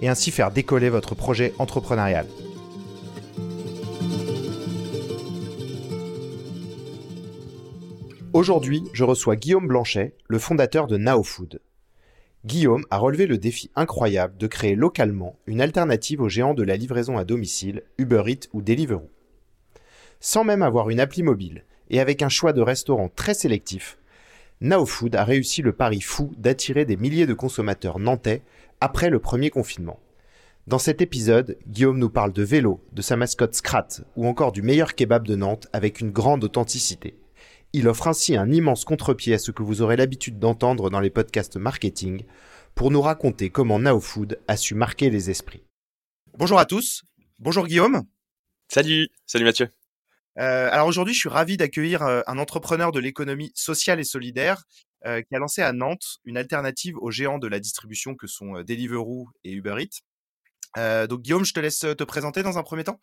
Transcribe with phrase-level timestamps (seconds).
[0.00, 2.26] et ainsi faire décoller votre projet entrepreneurial.
[8.32, 11.60] Aujourd'hui, je reçois Guillaume Blanchet, le fondateur de NaoFood.
[12.46, 16.76] Guillaume a relevé le défi incroyable de créer localement une alternative aux géants de la
[16.76, 19.10] livraison à domicile, Uber Eats ou Deliveroo.
[20.20, 23.98] Sans même avoir une appli mobile et avec un choix de restaurants très sélectif,
[24.60, 28.42] NaoFood a réussi le pari fou d'attirer des milliers de consommateurs nantais
[28.80, 30.00] après le premier confinement.
[30.66, 34.62] Dans cet épisode, Guillaume nous parle de vélo, de sa mascotte Scrat ou encore du
[34.62, 37.18] meilleur kebab de Nantes avec une grande authenticité.
[37.72, 41.10] Il offre ainsi un immense contre-pied à ce que vous aurez l'habitude d'entendre dans les
[41.10, 42.24] podcasts marketing
[42.74, 45.64] pour nous raconter comment NaoFood a su marquer les esprits.
[46.36, 47.04] Bonjour à tous.
[47.38, 48.04] Bonjour Guillaume.
[48.68, 49.08] Salut.
[49.26, 49.68] Salut Mathieu.
[50.38, 54.64] Euh, alors aujourd'hui, je suis ravi d'accueillir euh, un entrepreneur de l'économie sociale et solidaire
[55.06, 58.62] euh, qui a lancé à Nantes une alternative aux géants de la distribution que sont
[58.62, 61.06] Deliveroo et Uber Eats.
[61.06, 63.00] donc Guillaume, je te laisse te présenter dans un premier temps.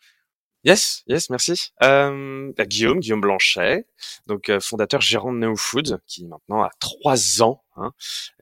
[0.63, 1.71] Yes, yes, merci.
[1.83, 3.85] Euh, bah, Guillaume, Guillaume Blanchet,
[4.25, 7.63] donc fondateur gérant de NeoFood, qui maintenant a trois ans.
[7.77, 7.93] Hein.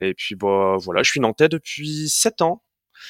[0.02, 2.62] Et puis bah, voilà, je suis nantais depuis sept ans.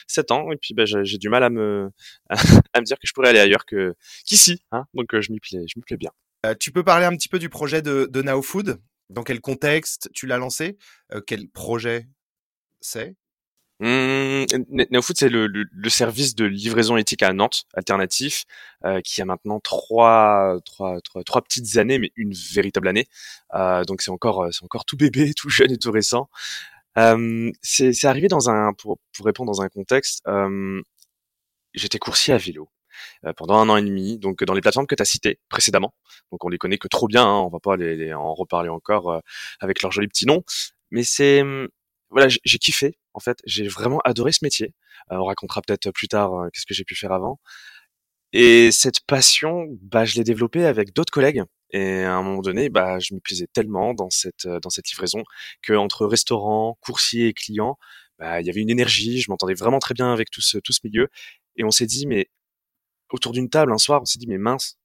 [0.07, 1.91] 7 ans et puis bah, j'ai du mal à me
[2.29, 5.65] à me dire que je pourrais aller ailleurs que qu'ici hein donc je m'y plais
[5.67, 6.11] je m'y plais bien
[6.45, 9.41] euh, tu peux parler un petit peu du projet de, de Now Food dans quel
[9.41, 10.77] contexte tu l'as lancé?
[11.13, 12.07] Euh, quel projet
[12.81, 13.15] c'est?
[13.81, 14.45] Mmh,
[14.91, 18.45] NeoFood, c'est le, le, service de livraison éthique à Nantes, alternatif,
[18.85, 23.07] euh, qui a maintenant trois, trois, trois, trois, petites années, mais une véritable année.
[23.53, 26.29] Euh, donc c'est encore, c'est encore tout bébé, tout jeune et tout récent.
[26.97, 30.23] Euh, c'est arrivé dans un, pour, pour, répondre dans un contexte,
[31.73, 32.69] j'étais coursier à vélo
[33.37, 35.93] pendant un an et demi, donc dans les plateformes que tu as citées précédemment.
[36.31, 39.11] Donc on les connaît que trop bien, hein, on va pas les, en reparler encore
[39.11, 39.19] euh,
[39.59, 40.43] avec leurs jolis petits noms.
[40.91, 41.67] Mais c'est hum,
[42.09, 44.73] voilà, j'ai kiffé en fait, j'ai vraiment adoré ce métier.
[45.11, 47.39] Euh, on racontera peut-être plus tard qu'est-ce que j'ai pu faire avant.
[48.33, 51.43] Et cette passion, bah, je l'ai développée avec d'autres collègues.
[51.71, 55.23] Et à un moment donné, bah, je me plaisais tellement dans cette dans cette livraison
[55.61, 57.77] que entre restaurant, coursier et client,
[58.19, 59.21] bah, il y avait une énergie.
[59.21, 61.07] Je m'entendais vraiment très bien avec tout ce tout ce milieu.
[61.57, 62.29] Et on s'est dit, mais
[63.15, 64.77] autour d'une table un soir, on s'est dit, mais mince,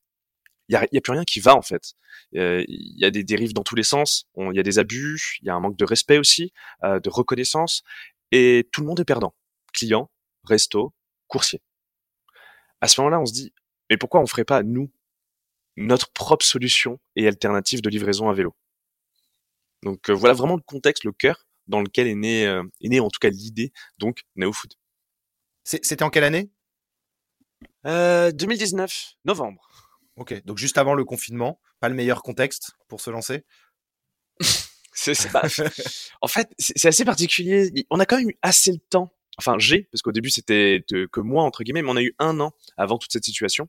[0.68, 1.94] il y a, y a, plus rien qui va en fait.
[2.32, 2.64] Il
[2.96, 4.26] y a des dérives dans tous les sens.
[4.36, 5.38] Il y a des abus.
[5.42, 6.52] Il y a un manque de respect aussi,
[6.84, 7.82] euh, de reconnaissance.
[8.32, 9.34] Et tout le monde est perdant.
[9.72, 10.10] Client,
[10.44, 10.94] resto,
[11.26, 11.60] coursier
[12.80, 13.52] à ce moment-là, on se dit,
[13.88, 14.90] mais pourquoi on ferait pas, nous,
[15.76, 18.54] notre propre solution et alternative de livraison à vélo?
[19.82, 23.00] Donc euh, voilà vraiment le contexte, le cœur dans lequel est né, euh, est né
[23.00, 24.74] en tout cas l'idée, donc NeoFood.
[25.64, 26.50] C'était en quelle année?
[27.86, 29.68] Euh, 2019, novembre.
[30.16, 33.44] Ok, donc juste avant le confinement, pas le meilleur contexte pour se lancer
[34.92, 35.14] c'est,
[36.20, 37.86] en fait, c'est assez particulier.
[37.90, 41.20] On a quand même eu assez le temps enfin j'ai, parce qu'au début c'était que
[41.20, 43.68] moi entre guillemets, mais on a eu un an avant toute cette situation,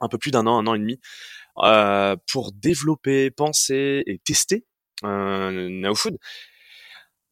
[0.00, 1.00] un peu plus d'un an, un an et demi,
[1.58, 4.66] euh, pour développer, penser et tester
[5.04, 6.18] euh, Now Food.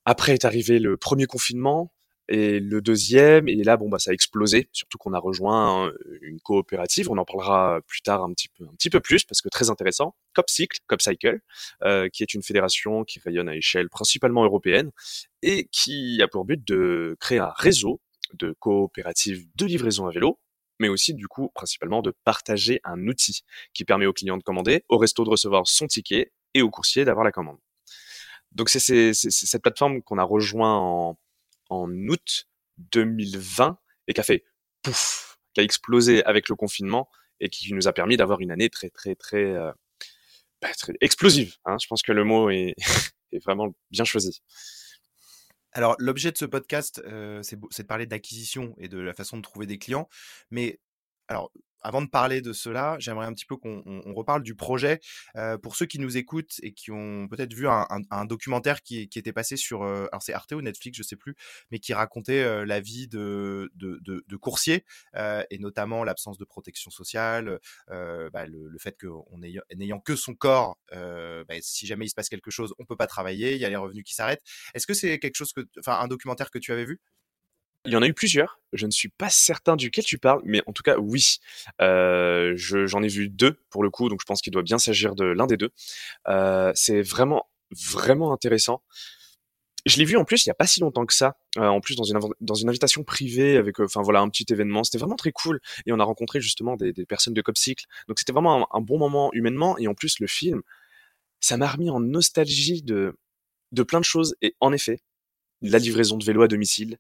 [0.05, 1.93] Après est arrivé le premier confinement,
[2.29, 4.69] et le deuxième, et là, bon, bah, ça a explosé.
[4.73, 5.93] Surtout qu'on a rejoint
[6.23, 7.11] une coopérative.
[7.11, 9.69] On en parlera plus tard un petit peu, un petit peu plus parce que très
[9.71, 10.15] intéressant.
[10.35, 11.41] CopCycle, CopCycle,
[11.83, 14.91] euh, qui est une fédération qui rayonne à échelle principalement européenne
[15.43, 18.01] et qui a pour but de créer un réseau
[18.33, 20.41] de coopératives de livraison à vélo,
[20.81, 23.43] mais aussi du coup principalement de partager un outil
[23.75, 27.05] qui permet aux clients de commander, au resto de recevoir son ticket et au coursier
[27.05, 27.59] d'avoir la commande.
[28.53, 31.19] Donc c'est cette plateforme qu'on a rejoint en
[31.71, 33.79] en août 2020
[34.09, 34.45] et qui a fait
[34.83, 37.09] pouf, qui a explosé avec le confinement
[37.41, 39.73] et qui nous a permis d'avoir une année très très très, euh,
[40.61, 41.57] bah, très explosive.
[41.65, 41.77] Hein.
[41.81, 42.75] Je pense que le mot est,
[43.33, 44.43] est vraiment bien choisi.
[45.77, 49.43] Alors, l'objet de ce podcast, euh, c'est de parler d'acquisition et de la façon de
[49.43, 50.09] trouver des clients.
[50.51, 50.79] Mais
[51.27, 51.51] alors,
[51.85, 55.01] avant de parler de cela, j'aimerais un petit peu qu'on reparle du projet.
[55.37, 59.33] Euh, pour ceux qui nous écoutent et qui ont peut-être vu un, documentaire qui, était
[59.33, 61.37] passé sur, euh, alors c'est Arte ou Netflix, je sais plus,
[61.71, 64.85] mais qui racontait euh, la vie de, de, coursiers
[65.51, 71.55] et notamment l'absence de protection sociale, bah, le, fait qu'en n'ayant que son corps, bah,
[71.61, 73.77] si jamais il se passe quelque chose, on peut pas travailler, il y a les
[73.77, 74.43] revenus qui s'arrêtent.
[74.73, 77.01] Est-ce que c'est quelque chose que, enfin, un documentaire que tu avais vu?
[77.87, 78.61] Il y en a eu plusieurs.
[78.73, 81.37] Je ne suis pas certain duquel tu parles, mais en tout cas, oui.
[81.81, 85.15] Euh, j'en ai vu deux pour le coup, donc je pense qu'il doit bien s'agir
[85.15, 85.71] de l'un des deux.
[86.29, 88.83] Euh, c'est vraiment, vraiment intéressant.
[89.87, 91.81] Je l'ai vu en plus il y a pas si longtemps que ça, euh, en
[91.81, 94.83] plus dans une dans une invitation privée avec, enfin voilà, un petit événement.
[94.83, 97.85] C'était vraiment très cool et on a rencontré justement des, des personnes de Copcycle.
[98.09, 100.63] Donc c'était vraiment un, un, bon moment humainement et en plus le film,
[101.41, 103.15] ça m'a remis en nostalgie de
[103.73, 105.01] de plein de choses et en effet,
[105.65, 106.99] la livraison de vélo à domicile.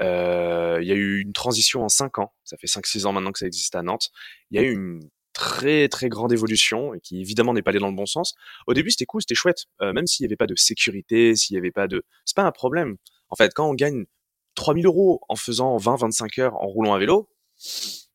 [0.00, 3.32] Euh, il y a eu une transition en 5 ans, ça fait 5-6 ans maintenant
[3.32, 4.10] que ça existe à Nantes.
[4.50, 5.00] Il y a eu une
[5.32, 8.34] très très grande évolution et qui évidemment n'est pas allée dans le bon sens.
[8.66, 11.54] Au début c'était cool, c'était chouette, euh, même s'il n'y avait pas de sécurité, s'il
[11.54, 12.04] n'y avait pas de...
[12.24, 12.96] C'est pas un problème.
[13.30, 14.04] En fait, quand on gagne
[14.54, 17.30] 3000 euros en faisant 20-25 heures en roulant à vélo,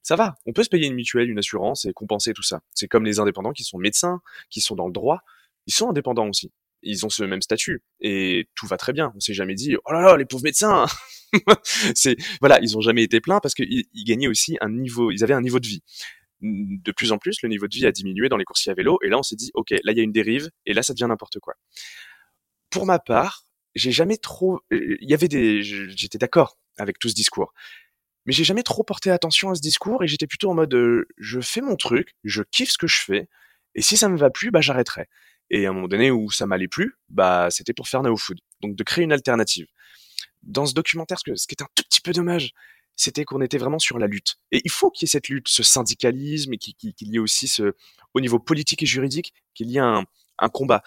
[0.04, 0.36] ça va.
[0.46, 2.62] On peut se payer une mutuelle, une assurance et compenser tout ça.
[2.74, 4.22] C'est comme les indépendants qui sont médecins,
[4.52, 5.22] qui sont dans le droit.
[5.66, 9.12] Ils sont indépendants aussi ils ont ce même statut et tout va très bien.
[9.16, 10.86] On s'est jamais dit oh là là les pauvres médecins.
[11.96, 15.24] c'est voilà, ils ont jamais été plaints parce qu'ils ils gagnaient aussi un niveau, ils
[15.24, 15.84] avaient un niveau de vie.
[16.42, 19.00] De plus en plus, le niveau de vie a diminué dans les coursiers à vélo
[19.04, 20.94] et là on s'est dit ok, là il y a une dérive et là ça
[20.94, 21.56] devient n'importe quoi.
[22.70, 23.44] Pour ma part,
[23.76, 27.54] j'ai jamais trop, il y avait des, j'étais d'accord avec tout ce discours,
[28.26, 30.76] mais j'ai jamais trop porté attention à ce discours et j'étais plutôt en mode
[31.18, 33.30] je fais mon truc, je kiffe ce que je fais
[33.78, 35.08] et si ça me va plus, bah j'arrêterai.
[35.50, 38.40] Et à un moment donné où ça m'allait plus, bah c'était pour faire Now Food,
[38.62, 39.68] donc de créer une alternative.
[40.44, 42.52] Dans ce documentaire, ce, qui est un tout petit peu dommage,
[42.96, 44.38] c'était qu'on était vraiment sur la lutte.
[44.52, 47.48] Et il faut qu'il y ait cette lutte, ce syndicalisme, et qu'il y ait aussi
[47.48, 47.74] ce,
[48.14, 50.04] au niveau politique et juridique, qu'il y ait un,
[50.40, 50.84] un combat.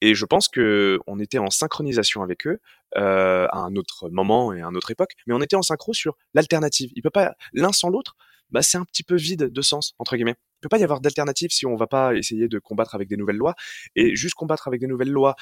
[0.00, 2.60] Et je pense que on était en synchronisation avec eux
[2.96, 5.94] euh, à un autre moment et à une autre époque, mais on était en synchro
[5.94, 6.90] sur l'alternative.
[6.96, 8.16] Il peut pas l'un sans l'autre.
[8.50, 11.50] Bah c'est un petit peu vide de sens entre guillemets peut pas y avoir d'alternative
[11.50, 13.54] si on va pas essayer de combattre avec des nouvelles lois.
[13.96, 15.36] Et juste combattre avec des nouvelles lois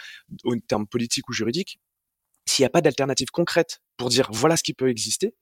[0.45, 1.79] en termes politiques ou juridiques,
[2.47, 5.35] s'il n'y a pas d'alternative concrète pour dire voilà ce qui peut exister,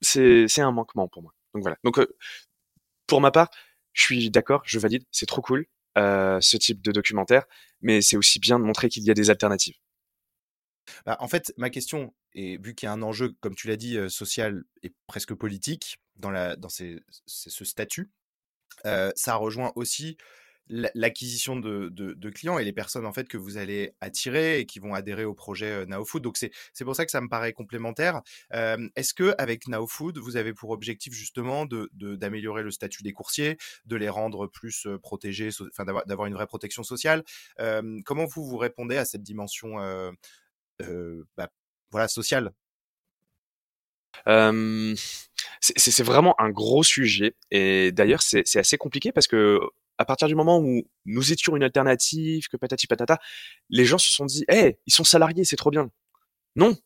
[0.00, 1.32] c'est un manquement pour moi.
[1.54, 1.76] Donc voilà.
[1.84, 2.16] Donc euh,
[3.06, 3.50] pour ma part,
[3.92, 5.66] je suis d'accord, je valide, c'est trop cool
[5.96, 7.44] euh, ce type de documentaire,
[7.80, 9.76] mais c'est aussi bien de montrer qu'il y a des alternatives.
[11.06, 13.76] Bah, en fait, ma question, et vu qu'il y a un enjeu, comme tu l'as
[13.76, 18.10] dit, euh, social et presque politique dans, la, dans ces, ce statut,
[18.84, 20.16] ça rejoint aussi
[20.68, 24.94] l'acquisition de, clients et les personnes en fait que vous allez attirer et qui vont
[24.94, 26.22] adhérer au projet NaoFood.
[26.22, 28.22] Donc c'est pour ça que ça me paraît complémentaire.
[28.50, 33.96] Est-ce que avec NaoFood, vous avez pour objectif justement d'améliorer le statut des coursiers, de
[33.96, 37.24] les rendre plus protégés, enfin d'avoir une vraie protection sociale?
[37.58, 39.76] Comment vous vous répondez à cette dimension
[41.36, 41.50] bah,
[41.90, 42.52] voilà sociale?
[45.60, 49.58] C'est vraiment un gros sujet et d'ailleurs c'est assez compliqué parce que
[49.98, 53.18] à partir du moment où nous étions une alternative, que patati patata,
[53.70, 55.90] les gens se sont dit, eh, ils sont salariés, c'est trop bien.
[56.56, 56.76] Non,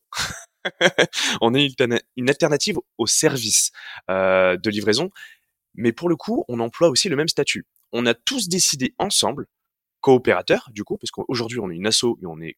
[1.41, 1.75] on est
[2.17, 3.71] une alternative au service
[4.11, 5.11] euh, de livraison,
[5.75, 7.67] mais pour le coup, on emploie aussi le même statut.
[7.93, 9.47] On a tous décidé ensemble,
[10.01, 12.57] coopérateurs du coup, parce qu'aujourd'hui on est une asso, mais on est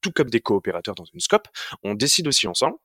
[0.00, 1.48] tout comme des coopérateurs dans une scope,
[1.82, 2.76] on décide aussi ensemble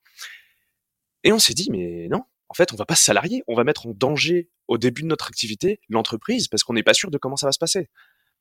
[1.26, 3.64] et on s'est dit, mais non, en fait, on va pas se salarier, on va
[3.64, 7.18] mettre en danger au début de notre activité l'entreprise parce qu'on n'est pas sûr de
[7.18, 7.90] comment ça va se passer.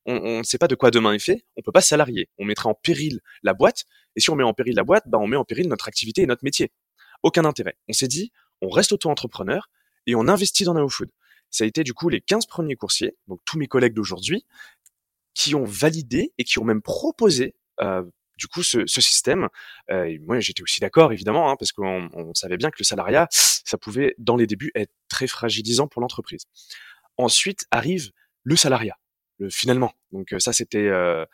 [0.06, 2.28] On ne sait pas de quoi demain est fait, on peut pas salarier.
[2.36, 3.84] On mettrait en péril la boîte,
[4.16, 6.20] et si on met en péril la boîte, bah on met en péril notre activité
[6.20, 6.72] et notre métier.
[7.22, 7.78] Aucun intérêt.
[7.88, 8.30] On s'est dit,
[8.60, 9.70] on reste auto-entrepreneur
[10.06, 11.10] et on investit dans Food.
[11.50, 14.44] Ça a été du coup les 15 premiers coursiers, donc tous mes collègues d'aujourd'hui,
[15.32, 18.04] qui ont validé et qui ont même proposé euh,
[18.36, 19.48] du coup ce, ce système.
[19.90, 23.28] Euh, moi, j'étais aussi d'accord, évidemment, hein, parce qu'on on savait bien que le salariat,
[23.30, 26.44] ça pouvait, dans les débuts, être très fragilisant pour l'entreprise.
[27.16, 28.10] Ensuite arrive
[28.42, 28.98] le salariat,
[29.38, 29.92] le, finalement.
[30.12, 31.24] Donc euh, ça, c'était euh,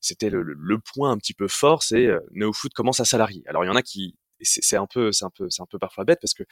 [0.00, 3.42] c'était le, le, point un petit peu fort, c'est euh, NeoFood commence à salarier.
[3.46, 5.78] Alors il y en a qui, c'est un peu, c'est un peu, c'est un peu
[5.78, 6.44] parfois bête parce que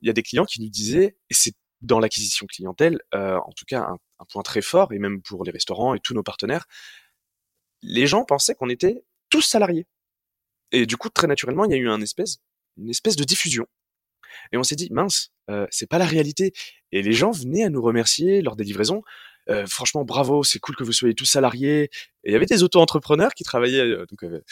[0.00, 3.52] il y a des clients qui nous disaient, et c'est dans l'acquisition clientèle, euh, en
[3.52, 6.22] tout cas un, un, point très fort, et même pour les restaurants et tous nos
[6.22, 6.66] partenaires,
[7.82, 9.86] les gens pensaient qu'on était tous salariés.
[10.72, 12.38] Et du coup, très naturellement, il y a eu un espèce,
[12.76, 13.66] une espèce de diffusion.
[14.52, 16.52] Et on s'est dit, mince, euh, c'est pas la réalité.
[16.92, 19.02] Et les gens venaient à nous remercier lors des livraisons.
[19.48, 21.84] Euh, franchement, bravo, c'est cool que vous soyez tous salariés.
[22.24, 24.42] Et il y avait des auto-entrepreneurs qui travaillaient euh, donc, euh,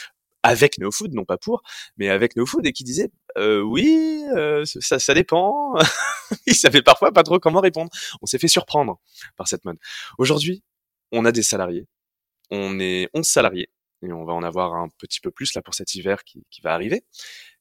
[0.42, 1.62] avec NeoFood, non pas pour,
[1.96, 4.24] mais avec NeoFood et qui disaient, euh, oui,
[4.64, 5.74] ça, ça dépend.
[6.46, 7.90] Ils savaient parfois pas trop comment répondre.
[8.22, 9.00] On s'est fait surprendre
[9.36, 9.78] par cette mode.
[10.16, 10.62] Aujourd'hui,
[11.12, 11.86] on a des salariés.
[12.50, 13.68] On est 11 salariés
[14.02, 16.72] et on va en avoir un petit peu plus là pour cet hiver qui, va
[16.72, 17.04] arriver.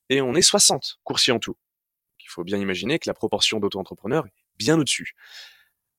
[0.09, 1.57] Et on est 60 coursiers en tout.
[2.19, 5.13] il faut bien imaginer que la proportion d'auto-entrepreneurs est bien au-dessus.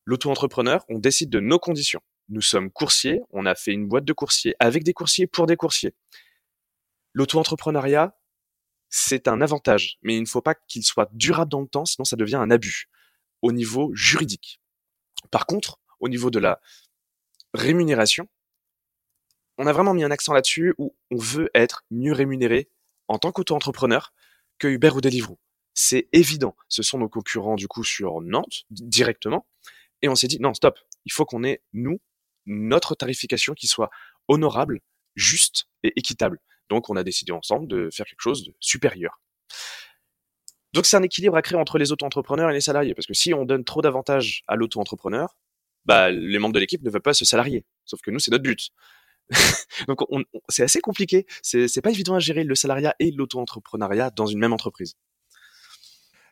[0.05, 2.01] L'auto-entrepreneur, on décide de nos conditions.
[2.29, 5.57] Nous sommes coursiers, on a fait une boîte de coursiers avec des coursiers pour des
[5.57, 5.95] coursiers.
[7.13, 8.19] L'auto-entrepreneuriat,
[8.91, 12.05] c'est un avantage, mais il ne faut pas qu'il soit durable dans le temps, sinon
[12.05, 12.89] ça devient un abus
[13.43, 14.61] au niveau juridique.
[15.31, 16.61] Par contre, au niveau de la
[17.55, 18.29] rémunération,
[19.59, 22.71] on a vraiment mis un accent là-dessus où on veut être mieux rémunéré
[23.09, 24.13] en tant qu'auto-entrepreneur
[24.59, 25.39] que Uber ou Deliveroo.
[25.75, 26.57] C'est évident.
[26.69, 29.47] Ce sont nos concurrents du coup sur Nantes directement.
[30.03, 30.79] Et on s'est dit non, stop.
[31.05, 32.01] Il faut qu'on ait nous
[32.47, 33.91] notre tarification qui soit
[34.29, 34.81] honorable,
[35.17, 36.41] juste et équitable.
[36.71, 39.21] Donc on a décidé ensemble de faire quelque chose de supérieur.
[40.73, 43.33] Donc c'est un équilibre à créer entre les auto-entrepreneurs et les salariés, parce que si
[43.33, 45.37] on donne trop d'avantages à l'auto-entrepreneur,
[45.85, 47.65] bah, les membres de l'équipe ne veulent pas se salarier.
[47.85, 48.71] Sauf que nous, c'est notre but.
[49.89, 50.01] Donc
[50.49, 51.27] c'est assez compliqué.
[51.43, 54.97] C'est pas évident à gérer le salariat et l'auto-entrepreneuriat dans une même entreprise.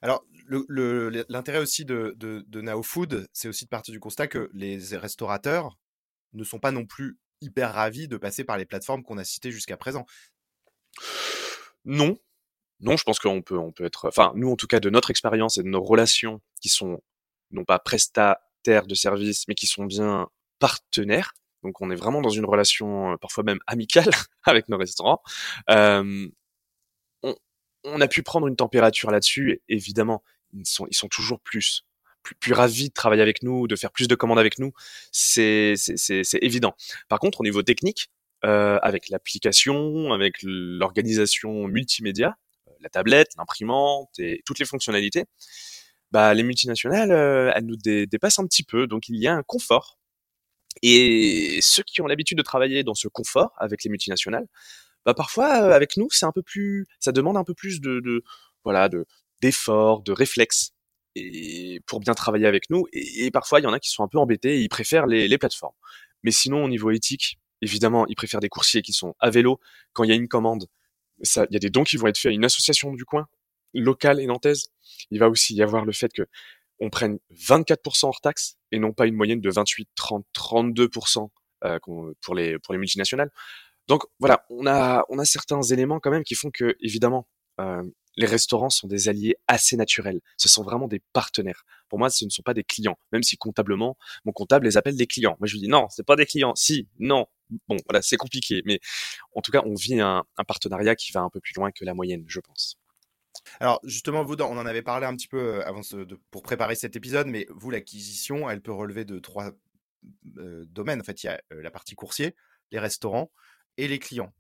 [0.03, 0.25] Alors,
[0.69, 4.79] l'intérêt aussi de, de, de Now Food, c'est aussi de partir du constat que les
[4.97, 5.77] restaurateurs
[6.33, 9.51] ne sont pas non plus hyper ravis de passer par les plateformes qu'on a citées
[9.51, 10.07] jusqu'à présent.
[11.85, 12.17] Non,
[12.81, 15.11] non, je pense qu'on peut, on peut être, enfin, nous en tout cas de notre
[15.11, 17.01] expérience et de nos relations qui sont
[17.51, 21.33] non pas prestataires de services, mais qui sont bien partenaires.
[21.67, 24.09] Donc on est vraiment dans une relation euh, parfois même amicale
[24.45, 25.21] avec nos restaurants.
[27.89, 29.63] On, a pu prendre une température là-dessus.
[29.69, 31.85] Évidemment, ils sont, toujours plus
[32.23, 34.73] plus, ravis de travailler avec nous, de faire plus de commandes avec nous,
[35.13, 35.75] c'est
[36.41, 36.75] évident.
[37.09, 38.11] Par contre, au niveau technique,
[38.45, 45.25] euh, avec l'application, avec l'organisation multimédia, euh, la tablette, l'imprimante et toutes les fonctionnalités,
[46.11, 47.13] bah, les multinationales,
[47.55, 48.89] elles nous dépassent un petit peu.
[48.89, 49.97] Donc il y a un confort.
[50.83, 54.47] Et ceux qui ont l'habitude de travailler dans ce confort avec les multinationales,
[55.05, 58.23] bah parfois avec nous, c'est un peu plus, ça demande un peu plus de, de
[58.65, 59.07] voilà, de
[59.41, 60.73] d'efforts, de réflexes
[61.15, 62.87] et pour bien travailler avec nous.
[62.93, 65.29] Et, parfois, il y en a qui sont un peu embêtés et ils préfèrent les,
[65.29, 65.75] les plateformes.
[66.23, 69.61] Mais sinon, au niveau éthique, évidemment, ils préfèrent des coursiers qui sont à vélo.
[69.93, 70.67] Quand il y a une commande,
[71.21, 73.27] il y a des dons qui vont être faits à une association du coin,
[73.75, 74.69] locale et nantaise.
[75.11, 76.23] Il va aussi y avoir le fait que
[76.81, 81.29] on prenne 24% hors taxe et non pas une moyenne de 28, 30, 32%
[81.65, 81.79] euh,
[82.23, 83.31] pour les pour les multinationales.
[83.89, 87.27] Donc voilà, on a on a certains éléments quand même qui font que évidemment
[87.61, 87.83] euh,
[88.17, 90.21] les restaurants sont des alliés assez naturels.
[90.37, 91.65] Ce sont vraiment des partenaires.
[91.89, 94.97] Pour moi, ce ne sont pas des clients, même si comptablement, mon comptable les appelle
[94.97, 95.37] des clients.
[95.39, 96.55] Moi, je lui dis non, c'est pas des clients.
[96.55, 97.27] Si, non.
[97.69, 98.81] Bon, voilà, c'est compliqué, mais
[99.35, 101.95] en tout cas, on vit un, partenariat qui va un peu plus loin que la
[101.95, 102.77] moyenne, je pense.
[103.61, 105.83] Alors justement, vous, on en avait parlé un petit peu euh, avant
[106.31, 109.53] pour préparer cet épisode, mais vous, l'acquisition, elle peut relever de trois
[110.39, 111.01] euh, domaines.
[111.01, 112.35] En fait, il y a euh, la partie coursier,
[112.71, 113.31] les restaurants
[113.77, 114.33] et les clients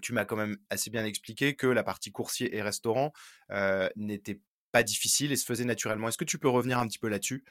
[0.00, 3.12] tu m'as quand même assez bien expliqué que la partie coursier et restaurant
[3.96, 4.40] n'était
[4.72, 6.08] pas difficile et se faisait naturellement.
[6.08, 7.44] Est-ce que tu peux revenir un petit peu là-dessus?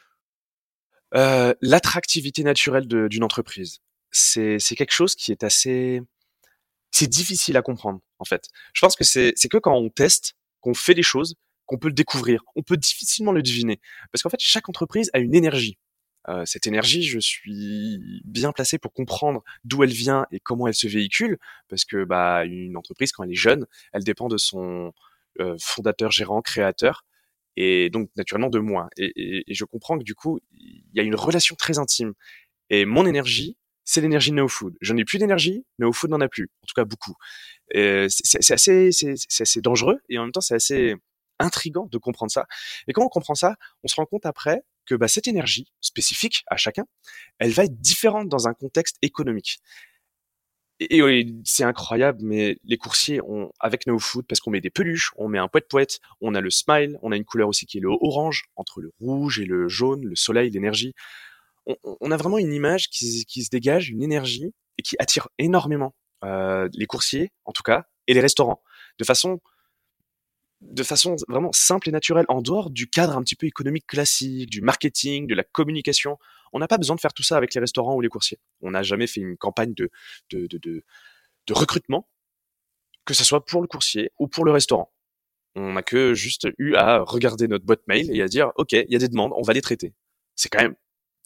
[1.12, 6.02] L'attractivité naturelle d'une entreprise, c'est quelque chose qui est assez...
[6.90, 8.48] C'est difficile à comprendre, en fait.
[8.74, 11.36] Je pense que c'est que quand on teste, qu'on fait des choses,
[11.66, 12.44] qu'on peut le découvrir.
[12.56, 13.80] On peut difficilement le deviner.
[14.12, 15.78] Parce qu'en fait, chaque entreprise a une énergie.
[16.28, 20.76] Euh, cette énergie, je suis bien placé pour comprendre d'où elle vient et comment elle
[20.76, 21.38] se véhicule,
[21.70, 24.94] parce que bah une entreprise quand elle est jeune, elle dépend de son
[25.40, 27.06] euh, fondateur, gérant, créateur,
[27.56, 28.90] et donc naturellement de moi.
[28.98, 32.14] Et, je comprends que du coup, il y a une relation très intime.
[32.70, 33.58] Et mon énergie,
[33.90, 34.78] c'est l'énergie de NeoFood.
[34.82, 37.16] J'en ai plus d'énergie, NeoFood n'en a plus, en tout cas beaucoup.
[37.74, 38.90] C'est assez,
[39.40, 40.94] assez dangereux et en même temps c'est assez
[41.40, 42.46] intrigant de comprendre ça.
[42.88, 46.44] Et quand on comprend ça, on se rend compte après que bah, cette énergie spécifique
[46.48, 46.86] à chacun,
[47.40, 49.58] elle va être différente dans un contexte économique.
[50.80, 51.02] Et,
[51.44, 55.30] c'est incroyable, mais les coursiers, ont, avec No Food, parce qu'on met des peluches, on
[55.30, 57.90] met un poète-poète, on a le smile, on a une couleur aussi qui est le
[57.90, 60.94] orange, entre le rouge et le jaune, le soleil, l'énergie.
[61.84, 66.68] On, a vraiment une image qui, se dégage, une énergie, et qui attire énormément euh,
[66.74, 68.62] les coursiers, en tout cas, et les restaurants,
[68.98, 69.40] de façon
[70.62, 74.50] de façon vraiment simple et naturelle, en dehors du cadre un petit peu économique classique,
[74.50, 76.18] du marketing, de la communication.
[76.52, 78.40] On n'a pas besoin de faire tout ça avec les restaurants ou les coursiers.
[78.62, 79.90] On n'a jamais fait une campagne de,
[80.32, 82.10] de, de, de, recrutement,
[83.06, 84.92] que ce soit pour le coursier ou pour le restaurant.
[85.56, 88.88] On n'a que juste eu à regarder notre boîte mail et à dire, OK, il
[88.90, 89.94] y a des demandes, on va les traiter.
[90.36, 90.76] C'est quand même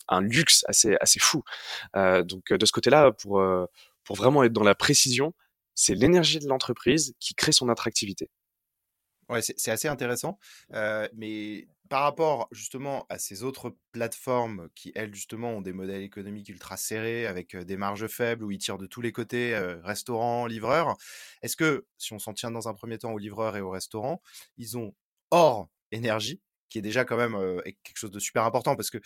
[0.07, 1.43] un luxe assez, assez fou.
[1.95, 3.65] Euh, donc de ce côté-là, pour, euh,
[4.03, 5.33] pour vraiment être dans la précision,
[5.75, 8.29] c'est l'énergie de l'entreprise qui crée son attractivité.
[9.29, 10.38] Ouais, c'est assez intéressant.
[11.13, 16.50] mais par rapport justement à ces autres plateformes qui, elles, justement, ont des modèles économiques
[16.50, 20.98] ultra serrés, avec des marges faibles, où ils tirent de tous les côtés, restaurants, livreurs,
[21.41, 24.22] est-ce que, si on s'en tient dans un premier temps aux livreurs et aux restaurants,
[24.57, 24.93] ils ont
[25.31, 26.41] hors énergie,
[26.73, 27.37] qui est déjà quand même
[27.83, 28.97] quelque chose de super important, parce que,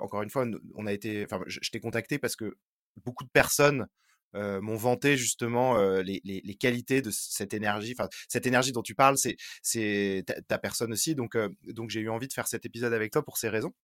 [0.00, 2.56] encore une fois, on a été, enfin, je, t'ai contacté parce que
[3.04, 3.88] beaucoup de personnes
[4.32, 7.96] m'ont vanté justement les, les, qualités de cette énergie.
[7.98, 11.16] Enfin, cette énergie dont tu parles, c'est c'est ta, ta, personne aussi.
[11.16, 13.74] Donc donc j'ai eu envie de faire cet épisode avec toi pour ces raisons.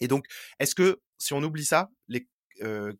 [0.00, 0.26] Et donc,
[0.60, 2.28] est-ce que si on oublie ça, les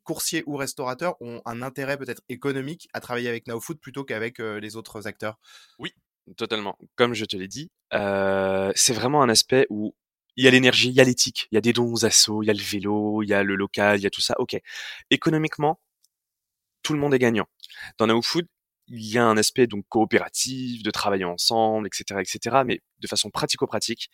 [0.02, 4.74] coursiers ou restaurateurs ont un intérêt peut-être économique à travailler avec NowFood plutôt qu'avec les
[4.74, 5.38] autres acteurs?
[5.78, 5.92] Oui,
[6.36, 6.78] totalement.
[6.96, 9.94] Comme je te l'ai dit, c'est vraiment un aspect où
[10.36, 12.42] il y a l'énergie, il y a l'éthique, il y a des dons aux assos,
[12.42, 14.34] il y a le vélo, il y a le local, il y a tout ça.
[14.38, 14.56] Ok.
[15.10, 15.80] Économiquement,
[16.82, 17.46] tout le monde est gagnant.
[17.98, 18.46] Dans Now Food,
[18.88, 22.62] il y a un aspect donc coopératif, de travailler ensemble, etc., etc.
[22.66, 24.10] Mais de façon pratico-pratique,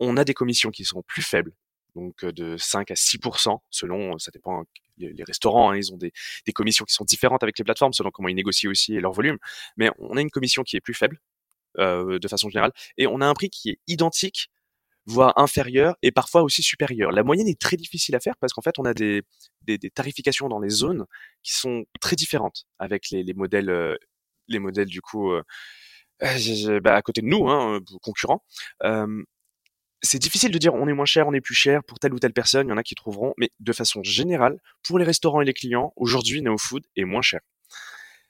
[0.00, 1.52] on a des commissions qui sont plus faibles,
[1.94, 4.64] donc de 5 à 6% selon, ça dépend.
[4.96, 6.12] Les, restaurants, hein, ils ont des,
[6.46, 9.38] des, commissions qui sont différentes avec les plateformes selon comment ils négocient aussi leur volume.
[9.76, 11.33] Mais on a une commission qui est plus faible euh,
[11.78, 14.48] de façon générale, et on a un prix qui est identique
[15.06, 17.10] voire inférieur et parfois aussi supérieur.
[17.12, 19.22] La moyenne est très difficile à faire parce qu'en fait, on a des,
[19.62, 21.04] des, des, tarifications dans les zones
[21.42, 23.96] qui sont très différentes avec les, les modèles, euh,
[24.48, 25.42] les modèles du coup euh,
[26.22, 28.42] euh bah, à côté de nous, hein, concurrents.
[28.82, 29.22] Euh,
[30.02, 32.18] c'est difficile de dire on est moins cher, on est plus cher pour telle ou
[32.18, 32.68] telle personne.
[32.68, 35.54] Il y en a qui trouveront, mais de façon générale, pour les restaurants et les
[35.54, 37.40] clients, aujourd'hui, Neo Food est moins cher.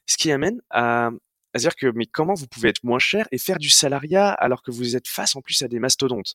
[0.07, 1.11] Ce qui amène à
[1.55, 4.63] à dire que mais comment vous pouvez être moins cher et faire du salariat alors
[4.63, 6.35] que vous êtes face en plus à des mastodontes?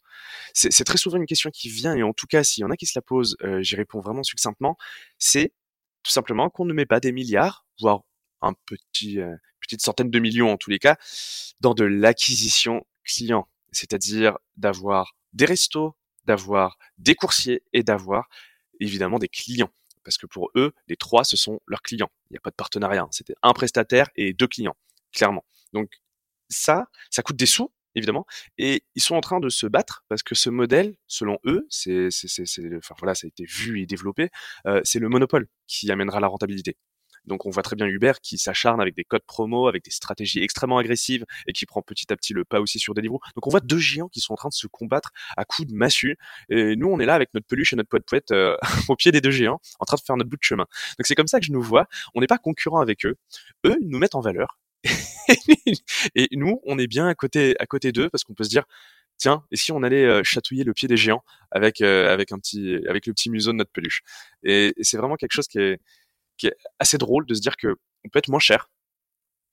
[0.54, 2.78] C'est très souvent une question qui vient et en tout cas s'il y en a
[2.78, 4.78] qui se la posent, euh, j'y réponds vraiment succinctement,
[5.18, 5.54] c'est
[6.04, 8.02] tout simplement qu'on ne met pas des milliards, voire
[8.42, 10.98] un petit euh, petite centaine de millions en tous les cas,
[11.60, 15.96] dans de l'acquisition client, c'est-à-dire d'avoir des restos,
[16.26, 18.30] d'avoir des coursiers et d'avoir
[18.80, 19.72] évidemment des clients
[20.06, 22.10] parce que pour eux, les trois, ce sont leurs clients.
[22.30, 23.04] Il n'y a pas de partenariat.
[23.04, 23.10] Hein.
[23.12, 24.76] C'était un prestataire et deux clients
[25.14, 25.46] clairement.
[25.74, 25.90] Donc
[26.50, 28.26] ça, ça coûte des sous, évidemment,
[28.58, 32.10] et ils sont en train de se battre parce que ce modèle, selon eux, c'est,
[32.12, 34.30] c'est, c'est, enfin voilà, ça a été vu et développé,
[34.68, 36.78] euh, c'est le monopole qui amènera la rentabilité.
[37.26, 40.42] Donc on voit très bien Uber qui s'acharne avec des codes promo, avec des stratégies
[40.42, 43.20] extrêmement agressives et qui prend petit à petit le pas aussi sur Deliveroo.
[43.36, 45.76] Donc on voit deux géants qui sont en train de se combattre à coups de
[45.76, 46.18] massue.
[46.50, 48.58] Et nous on est là avec notre peluche et notre poète poète euh,
[48.90, 50.66] au pied des deux géants, en train de faire notre bout de chemin.
[50.98, 51.88] Donc c'est comme ça que je nous vois.
[52.16, 53.16] On n'est pas concurrents avec eux.
[53.66, 54.59] Eux nous mettent en valeur
[56.16, 58.64] et nous, on est bien à côté, à côté d'eux parce qu'on peut se dire,
[59.18, 62.40] tiens, et si on allait euh, chatouiller le pied des géants avec euh, avec un
[62.40, 64.02] petit, avec le petit museau de notre peluche?
[64.44, 65.80] Et, c'est vraiment quelque chose qui est
[66.38, 68.70] qui est assez drôle de se dire que on peut être moins cher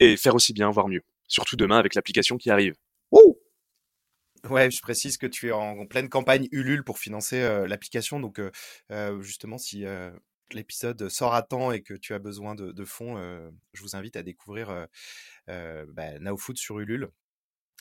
[0.01, 1.03] et faire aussi bien, voire mieux.
[1.29, 2.75] Surtout demain avec l'application qui arrive.
[3.11, 3.39] Ouh
[4.49, 8.21] Ouais, je précise que tu es en, pleine campagne Ulule pour financer euh, l'application.
[8.21, 8.41] Donc,
[9.21, 9.85] justement, si
[10.53, 13.17] l'épisode sort à temps et que tu as besoin de, fonds,
[13.73, 14.87] je vous invite à découvrir
[15.49, 17.09] euh, bah, NowFood sur Ulule.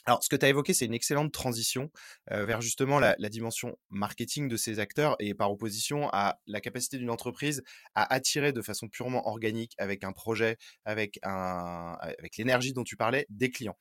[0.08, 1.90] Alors, ce que tu as évoqué, c'est une excellente transition
[2.30, 6.98] vers justement la, la, dimension marketing de ces acteurs et par opposition à la capacité
[6.98, 7.64] d'une entreprise
[7.96, 12.98] à attirer de façon purement organique avec un projet, avec un, avec l'énergie dont tu
[12.98, 13.78] parlais, des clients.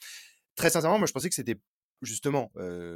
[0.56, 1.58] Très sincèrement, moi, je pensais que c'était
[2.04, 2.52] justement,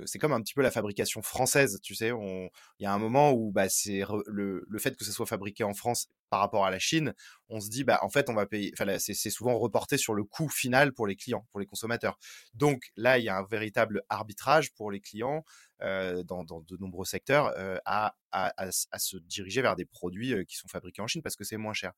[0.06, 2.10] c'est comme un petit peu la fabrication française, tu sais.
[2.10, 5.74] Il y a un moment où bah, c'est le, fait que ça soit fabriqué en
[5.74, 7.14] France par rapport à la Chine,
[7.48, 8.72] on se dit, bah, en fait, on va payer.
[8.98, 12.18] C'est souvent reporté sur le coût final pour les clients, pour les consommateurs.
[12.54, 15.44] Donc là, il y a un véritable arbitrage pour les clients
[15.82, 20.68] euh, dans, de nombreux secteurs euh, à, à, se diriger vers des produits qui sont
[20.68, 21.92] fabriqués en Chine parce que c'est moins cher.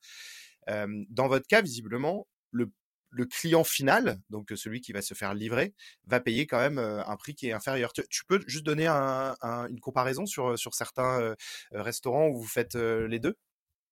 [0.68, 2.70] Euh, dans votre cas, visiblement, le
[3.10, 5.74] le client final, donc celui qui va se faire livrer,
[6.06, 7.92] va payer quand même un prix qui est inférieur.
[7.92, 11.34] Tu, peux juste donner une comparaison sur, sur certains
[11.72, 13.36] restaurants où vous faites les deux?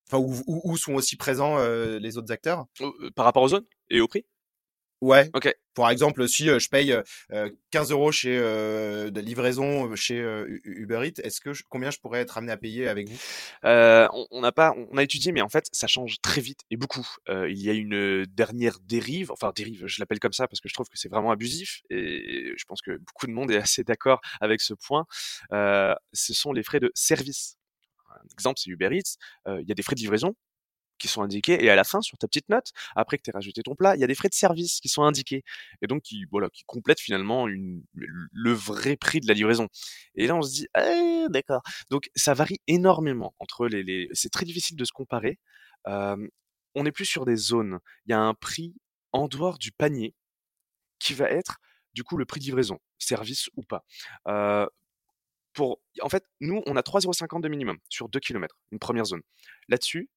[0.07, 2.65] Enfin, où, où, sont aussi présents les autres acteurs?
[3.15, 4.25] Par rapport aux zones et au prix?
[5.01, 5.29] Ouais.
[5.33, 5.53] Ok.
[5.75, 6.93] Par exemple, si je paye
[7.71, 10.19] 15 euros chez de livraison chez
[10.65, 13.17] Uber Eats, est-ce que combien je pourrais être amené à payer avec vous?
[13.63, 17.07] On n'a pas, on a étudié, mais en fait, ça change très vite et beaucoup.
[17.29, 20.73] il y a une dernière dérive, enfin dérive, je l'appelle comme ça parce que je
[20.73, 24.19] trouve que c'est vraiment abusif et je pense que beaucoup de monde est assez d'accord
[24.41, 25.05] avec ce point.
[25.51, 27.55] ce sont les frais de service.
[28.11, 29.15] Un exemple, c'est Uber Eats.
[29.47, 30.35] Il y a des frais de livraison
[30.99, 33.33] qui sont indiqués et à la fin sur ta petite note après que tu aies
[33.33, 35.43] rajouté ton plat il y a des frais de service qui sont indiqués
[35.81, 39.67] et donc qui voilà qui complètent finalement une, le vrai prix de la livraison.
[40.15, 41.61] Et là on se dit ah, d'accord.
[41.89, 45.39] Donc ça varie énormément entre les, c'est très difficile de se comparer.
[45.85, 47.79] On est plus sur des zones.
[48.05, 48.75] Il y a un prix
[49.11, 50.13] en dehors du panier
[50.99, 51.57] qui va être
[51.93, 53.85] du coup le prix de livraison service ou pas.
[55.53, 59.21] Pour, en fait, nous, on a 3,50€ de minimum sur 2 km, une première zone.
[59.67, 60.09] Là-dessus,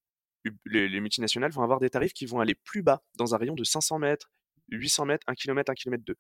[0.65, 3.65] les, multinationales vont avoir des tarifs qui vont aller plus bas dans un rayon de
[3.65, 4.31] 500 mètres,
[4.69, 6.17] 800 mètres, 1 km, 1 km 2.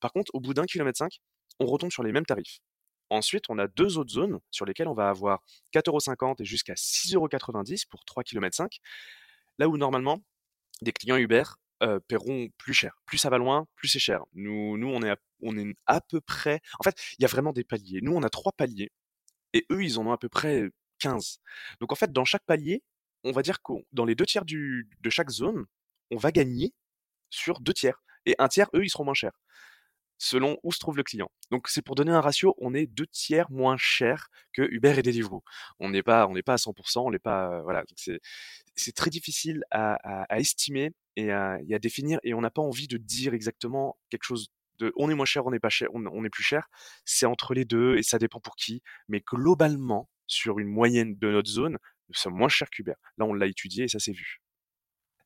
[0.00, 1.20] Par contre, au bout d'un kilomètre 5,
[1.60, 2.60] on retombe sur les mêmes tarifs.
[3.10, 5.42] Ensuite, on a deux autres zones sur lesquelles on va avoir
[5.74, 8.78] 4,50€ et jusqu'à 6,90€ pour 3 km 5.
[9.58, 10.22] Là où normalement,
[10.80, 11.42] des clients Uber
[11.82, 12.96] euh, paieront plus cher.
[13.04, 14.24] Plus ça va loin, plus c'est cher.
[14.32, 16.60] Nous, nous on, est à, on est à peu près...
[16.80, 18.00] En fait, il y a vraiment des paliers.
[18.02, 18.90] Nous, on a trois paliers,
[19.52, 21.38] et eux, ils en ont à peu près 15.
[21.80, 22.82] Donc en fait, dans chaque palier,
[23.24, 25.66] on va dire que dans les deux tiers de chaque zone,
[26.10, 26.74] on va gagner
[27.30, 28.02] sur deux tiers.
[28.26, 29.32] Et un tiers, eux, ils seront moins chers
[30.22, 31.32] selon où se trouve le client.
[31.50, 35.02] Donc c'est pour donner un ratio, on est deux tiers moins cher que Uber et
[35.02, 35.42] Deliveroo.
[35.80, 37.82] On n'est pas, on n'est pas à 100%, on n'est pas, voilà.
[37.96, 39.94] C'est, très difficile à,
[40.32, 44.22] à, estimer et à, à, définir, et on n'a pas envie de dire exactement quelque
[44.22, 46.68] chose de, on est moins cher, on est pas cher, on, on est plus cher.
[47.04, 48.80] C'est entre les deux et ça dépend pour qui.
[49.08, 51.78] Mais globalement, sur une moyenne de notre zone,
[52.20, 52.94] sommes moins chers qu'Uber.
[53.18, 54.42] Là, on l'a étudié et ça s'est vu.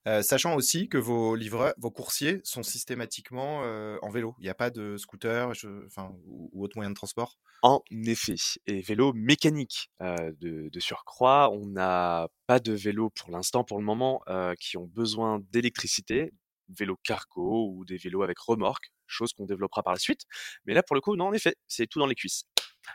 [0.06, 4.36] Euh, sachant aussi que vos livreurs, vos coursiers sont systématiquement euh, en vélo.
[4.38, 5.50] Il n'y a pas de scooter
[5.86, 7.40] enfin, ou, ou, autre moyen de transport?
[7.62, 8.36] En effet.
[8.66, 11.50] Et vélo mécanique euh, de, de, surcroît.
[11.50, 14.22] On n'a pas de vélo pour l'instant, pour le moment,
[14.60, 16.32] qui ont besoin d'électricité,
[16.68, 20.22] vélo cargo ou des vélos avec remorque, chose qu'on développera par la suite.
[20.66, 22.44] Mais là, pour le coup, non, en effet, c'est tout dans les cuisses.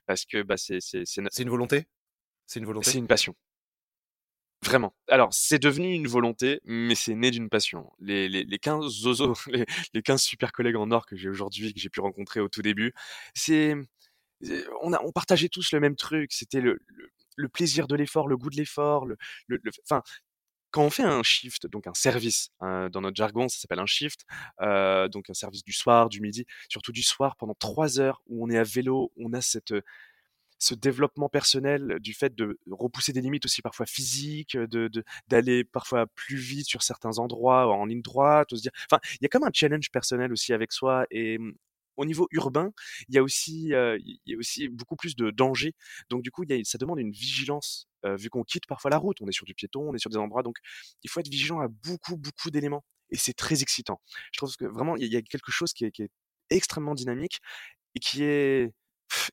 [0.06, 0.80] Parce que bah, c'est
[1.40, 1.88] une volonté?
[2.46, 2.92] C'est une volonté?
[2.92, 3.36] C'est une passion.
[4.64, 4.94] Vraiment.
[5.08, 7.92] Alors, c'est devenu une volonté, mais c'est né d'une passion.
[8.00, 11.74] Les, les, les 15 zozos, les, les 15 super collègues en or que j'ai aujourd'hui,
[11.74, 12.94] que j'ai pu rencontrer au tout début,
[13.34, 13.76] c'est,
[14.82, 16.32] on a, on partageait tous le même truc.
[16.32, 20.04] C'était le, le, le, plaisir de l'effort, le goût de l'effort, le, le, enfin,
[20.72, 23.86] quand on fait un shift, donc un service, hein, dans notre jargon, ça s'appelle un
[23.88, 24.26] shift,
[24.62, 28.46] euh, donc un service du soir, du midi, surtout du soir, pendant trois heures où
[28.46, 29.74] on est à vélo, on a cette,
[30.62, 34.92] ce développement personnel du fait de repousser des limites aussi parfois physiques, de
[35.28, 39.26] d'aller parfois plus vite sur certains endroits en ligne droite, se dire, enfin, il y
[39.26, 41.54] a comme un challenge personnel aussi avec soi et mmh,
[41.98, 42.72] au niveau urbain,
[43.10, 45.74] il y a aussi, y a aussi beaucoup plus de danger.
[46.10, 49.18] Donc du coup, y a, ça demande une vigilance vu qu'on quitte parfois la route.
[49.22, 50.58] On est sur du piéton, on est sur des endroits, donc
[51.04, 52.84] il faut être vigilant à beaucoup, beaucoup d'éléments.
[53.10, 54.00] Et c'est très excitant.
[54.32, 56.12] Je trouve que vraiment, il y a quelque chose qui est
[56.52, 57.40] extrêmement dynamique
[57.96, 58.72] et qui est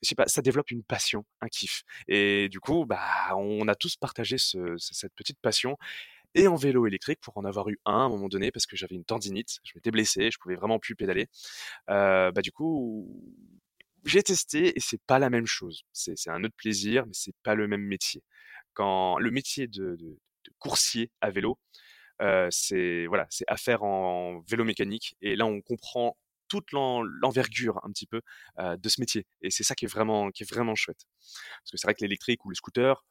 [0.01, 1.83] je sais pas, ça développe une passion, un kiff.
[2.07, 5.77] Et du coup, bah, on a tous partagé ce, cette petite passion.
[6.35, 8.75] Et en vélo électrique, pour en avoir eu un à un moment donné, parce que
[8.75, 11.27] j'avais une tendinite, je m'étais blessé, je pouvais vraiment plus pédaler.
[11.89, 13.07] Euh, bah du coup,
[14.05, 15.83] j'ai testé et c'est pas la même chose.
[15.91, 18.23] C'est un autre plaisir, mais c'est pas le même métier.
[18.73, 21.57] Quand le métier de, de, de coursier à vélo,
[22.21, 25.15] euh, c'est voilà, c'est à faire en vélo mécanique.
[25.21, 26.17] Et là, on comprend
[26.49, 28.21] toute l'envergure un petit peu
[28.57, 29.25] de ce métier.
[29.41, 31.05] Et c'est ça qui est vraiment, qui est vraiment chouette.
[31.19, 33.05] Parce que c'est vrai que l'électrique ou le scooter,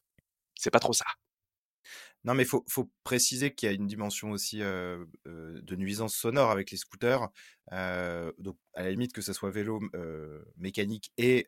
[0.55, 1.07] c'est pas trop ça.
[2.25, 6.71] Non, mais faut, faut, préciser qu'il y a une dimension aussi de nuisance sonore avec
[6.71, 7.29] les scooters.
[7.73, 9.81] Euh, donc, à la limite, que ce soit vélo
[10.57, 11.47] mécanique et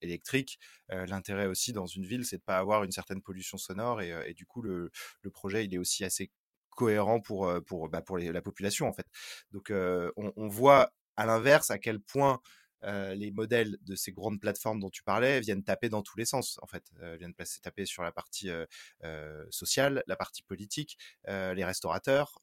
[0.00, 0.58] électrique,
[0.88, 4.00] l'intérêt aussi dans une ville, c'est de pas avoir une certaine pollution sonore.
[4.00, 4.90] Et, du coup, le,
[5.32, 6.30] projet, il est aussi assez
[6.70, 9.06] cohérent pour, pour, bah, pour la population, en fait.
[9.50, 12.40] Donc, on, on voit à l'inverse, à quel point
[13.14, 16.58] les modèles de ces grandes plateformes dont tu parlais viennent taper dans tous les sens,
[16.62, 18.48] en fait, euh, viennent taper sur la partie
[19.50, 22.38] sociale, la partie politique, les restaurateurs,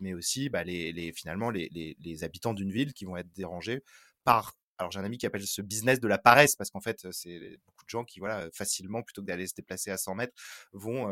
[0.00, 3.82] mais aussi bah, les, finalement les, les, habitants d'une ville qui vont être dérangés
[4.24, 7.10] par alors j'ai un ami qui appelle ce business de la paresse parce qu'en fait
[7.10, 10.34] c'est beaucoup de gens qui voilà facilement plutôt que d'aller se déplacer à 100 mètres
[10.72, 11.08] vont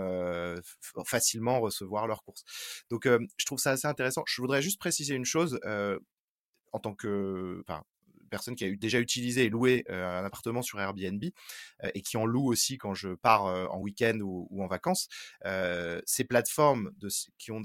[1.04, 2.44] facilement recevoir leurs courses.
[2.90, 4.22] Donc je trouve ça assez intéressant.
[4.26, 5.58] Je voudrais juste préciser une chose
[6.76, 7.64] en tant que
[8.28, 11.24] personne qui a déjà utilisé et loué un appartement sur Airbnb
[11.94, 15.08] et qui en loue aussi quand je pars en week-end ou, en vacances,
[16.04, 16.90] ces plateformes
[17.38, 17.62] qui ont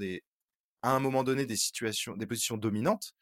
[0.82, 3.13] à un moment donné des situations, des positions dominantes,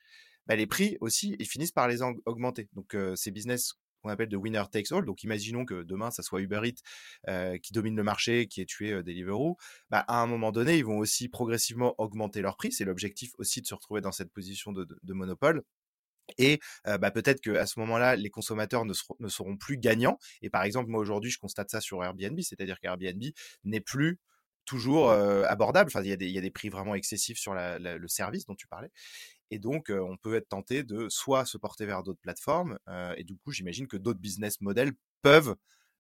[0.46, 2.70] bah, les prix aussi, ils finissent par les augmenter.
[2.74, 5.04] Donc ces business qu'on appelle de winner takes all.
[5.04, 9.02] Donc, imaginons que demain, ça soit Uber Eats qui domine le marché, qui ait tué
[9.04, 9.58] Deliveroo.
[9.90, 12.72] Bah, à un moment donné, ils vont aussi progressivement augmenter leur prix.
[12.72, 15.64] C'est l'objectif aussi de se retrouver dans cette position de monopole.
[16.38, 20.18] Et euh, bah, peut-être qu'à ce moment-là, les consommateurs ne, ser ne, seront plus gagnants.
[20.42, 23.24] Et par exemple, moi aujourd'hui, je constate ça sur Airbnb, c'est-à-dire qu'Airbnb
[23.64, 24.20] n'est plus
[24.66, 25.90] toujours euh, abordable.
[25.90, 27.98] Enfin, il y, a des, il y a des prix vraiment excessifs sur la, la,
[27.98, 28.92] le service dont tu parlais.
[29.52, 32.78] Et donc, euh, on peut être tenté de soit se porter vers d'autres plateformes,
[33.18, 35.56] et du coup, j'imagine que d'autres business models peuvent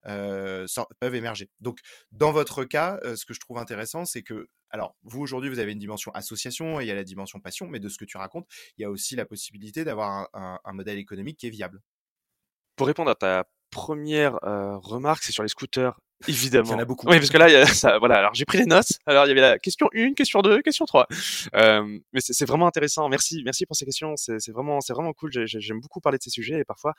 [0.05, 0.65] euh,
[0.99, 1.49] peuvent émerger.
[1.59, 1.79] Donc,
[2.11, 5.71] dans votre cas, ce que je trouve intéressant, c'est que, alors, vous aujourd'hui, vous avez
[5.71, 8.17] une dimension association et il y a la dimension passion, mais de ce que tu
[8.17, 11.51] racontes, il y a aussi la possibilité d'avoir un, un, un modèle économique qui est
[11.51, 11.81] viable.
[12.75, 15.99] Pour répondre à ta première euh, remarque, c'est sur les scooters.
[16.27, 16.69] Évidemment.
[16.69, 17.07] Il y en a beaucoup.
[17.07, 18.17] Oui, parce que là, il y a ça, voilà.
[18.17, 18.99] Alors, j'ai pris les notes.
[19.05, 21.07] Alors, il y avait la question 1, question 2, question 3.
[21.55, 23.07] Euh, mais c'est vraiment intéressant.
[23.09, 24.13] Merci, merci pour ces questions.
[24.15, 25.31] C'est vraiment, c'est vraiment cool.
[25.45, 26.93] J'aime beaucoup parler de ces sujets et parfois,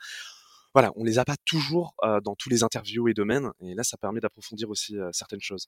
[0.73, 3.51] voilà, on les a pas toujours dans tous les interviews et domaines.
[3.61, 5.67] Et là, ça permet d'approfondir aussi certaines choses.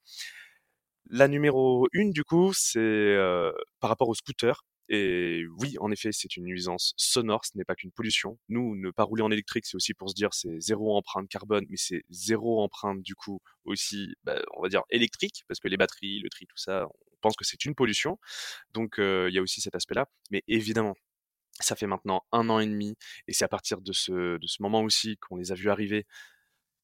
[1.10, 3.18] La numéro une, du coup, c'est
[3.80, 4.64] par rapport au scooter.
[4.90, 8.38] Et oui, en effet, c'est une nuisance sonore, ce n'est pas qu'une pollution.
[8.50, 11.66] Nous, ne pas rouler en électrique, c'est aussi pour se dire c'est zéro empreinte carbone,
[11.70, 15.78] mais c'est zéro empreinte du coup aussi, bah, on va dire électrique, parce que les
[15.78, 18.20] batteries, le tri, tout ça, on pense que c'est une pollution.
[18.74, 20.06] Donc il y a aussi cet aspect-là.
[20.32, 20.96] Mais évidemment,
[21.60, 22.96] ça fait maintenant un an et demi,
[23.28, 26.06] et c'est à partir de ce, de ce moment aussi qu'on les a vus arriver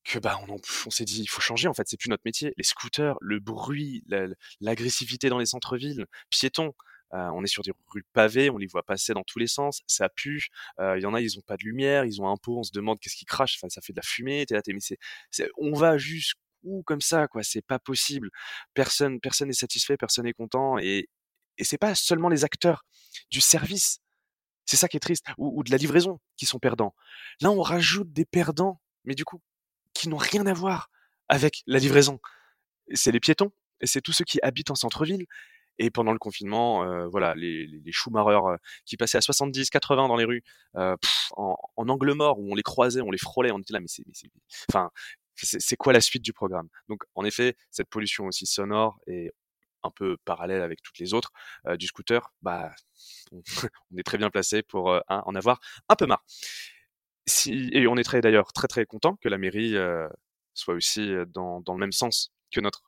[0.05, 2.63] que bah on, s'est dit il faut changer en fait c'est plus notre métier les
[2.63, 4.03] scooters le bruit
[4.61, 6.73] l'agressivité dans les centres-villes piétons
[7.13, 9.81] euh, on est sur des rues pavées, on les voit passer dans tous les sens,
[9.87, 10.49] ça pue.
[10.79, 12.63] Euh, il y en a, ils ont pas de lumière, ils ont un pot, on
[12.63, 13.57] se demande qu'est-ce qui crache.
[13.57, 14.45] Enfin, ça fait de la fumée.
[15.57, 18.29] On va jusqu'où comme ça, quoi C'est pas possible.
[18.73, 20.77] Personne, personne n'est satisfait, personne n'est content.
[20.77, 21.09] Et,
[21.57, 22.83] et c'est pas seulement les acteurs
[23.31, 23.99] du service.
[24.69, 26.93] C'est ça qui est triste, ou, de la livraison qui sont perdants.
[27.41, 29.41] Là, on rajoute des perdants, mais du coup,
[29.95, 30.91] qui n'ont rien à voir
[31.27, 32.19] avec la livraison.
[32.93, 33.51] C'est les piétons,
[33.81, 35.25] et c'est tous ceux qui habitent en centre-ville.
[35.79, 40.07] Et pendant le confinement, euh, voilà, les, les, les euh, qui passaient à 70, 80
[40.07, 40.43] dans les rues,
[40.75, 40.95] euh,
[41.35, 44.03] en, angle mort, où on les croisait, on les frôlait, on était là, mais c'est,
[44.69, 44.91] enfin,
[45.33, 46.69] c'est quoi la suite du programme?
[46.89, 49.31] Donc, en effet, cette pollution aussi sonore et
[49.83, 51.31] un peu parallèle avec toutes les autres
[51.77, 52.71] du scooter, bah,
[53.31, 56.23] on, est très bien placé pour en avoir un peu marre.
[57.27, 59.75] Si, et on est d'ailleurs très très content que la mairie
[60.53, 62.81] soit aussi dans, le même sens que notre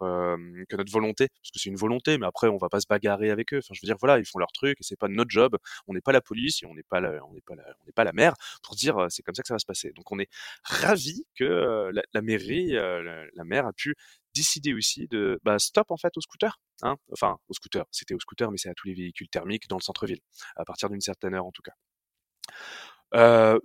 [0.69, 3.29] que notre volonté parce que c'est une volonté mais après on va pas se bagarrer
[3.29, 3.59] avec eux.
[3.59, 5.57] Enfin je veux dire voilà ils font leur truc et c'est pas notre job.
[5.87, 7.85] On n'est pas la police et on n'est pas la, on n'est pas la, on
[7.85, 9.91] n'est pas la maire pour dire c'est comme ça que ça va se passer.
[9.95, 10.29] Donc on est
[10.63, 13.95] ravi que la, mairie la, la, a pu
[14.33, 18.19] décider aussi de bah, stop en fait au scooter hein enfin au scooter c'était au
[18.19, 20.19] scooter mais c'est à tous les véhicules thermiques dans le centre-ville
[20.55, 21.73] à partir d'une certaine heure en tout cas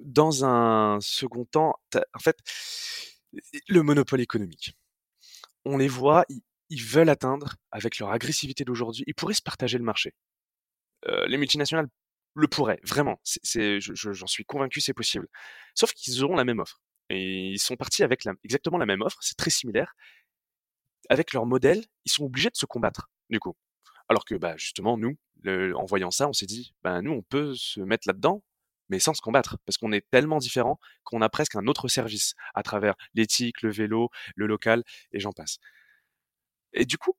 [0.00, 2.36] dans un second temps en fait
[3.68, 4.76] le monopole économique
[5.66, 6.24] on les voit,
[6.70, 10.14] ils, veulent atteindre, avec leur agressivité d'aujourd'hui, ils pourraient se partager le marché.
[11.26, 11.88] Les multinationales
[12.34, 13.20] le pourraient, vraiment.
[13.22, 15.26] C'est, j'en suis convaincu, c'est possible.
[15.74, 16.80] Sauf qu'ils auront la même offre.
[17.10, 19.94] Et ils sont partis avec exactement la même offre, c'est très similaire.
[21.08, 23.54] Avec leur modèle, ils sont obligés de se combattre, du coup.
[24.08, 25.16] Alors que, bah, justement, nous,
[25.46, 28.42] en voyant ça, on s'est dit, bah, nous, on peut se mettre là-dedans,
[28.88, 32.34] mais sans se combattre, parce qu'on est tellement différents qu'on a presque un autre service
[32.54, 35.58] à travers l'éthique, le vélo, le local, et j'en passe.
[36.72, 37.14] Et du coup,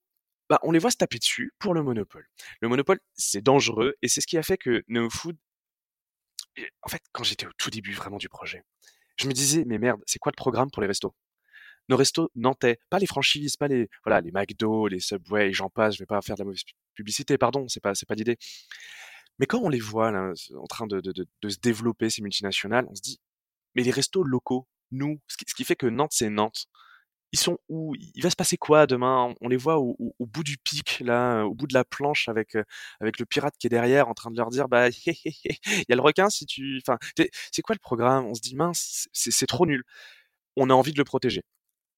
[0.49, 2.27] bah, on les voit se taper dessus pour le monopole.
[2.61, 5.37] Le monopole, c'est dangereux, et c'est ce qui a fait que NeoFood,
[6.81, 8.63] en fait, quand j'étais au tout début vraiment du projet,
[9.17, 11.13] je me disais, mais merde, c'est quoi le programme pour les restos?
[11.89, 15.95] Nos restos nantais, pas les franchises, pas les voilà les McDo, les Subway, j'en passe.
[15.95, 16.63] Je vais pas faire de la mauvaise
[16.95, 18.37] publicité, pardon, c'est pas c'est pas l'idée.
[19.39, 22.85] Mais quand on les voit là, en train de, de, de, se développer, ces multinationales,
[22.89, 23.19] on se dit,
[23.75, 26.67] mais les restos locaux, nous, ce qui, fait que Nantes, c'est Nantes,
[27.33, 27.93] ils sont où?
[28.15, 29.35] Il va se passer quoi demain?
[29.41, 32.55] On les voit au, au, bout du pic, là, au bout de la planche, avec
[33.01, 35.95] avec le pirate qui est derrière, en train de leur dire, bah, il y a
[35.95, 36.97] le requin si tu, enfin,
[37.51, 38.25] c'est quoi le programme?
[38.25, 39.83] On se dit, mince, c'est trop nul.
[40.55, 41.43] On a envie de le protéger,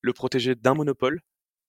[0.01, 1.21] le protéger d'un monopole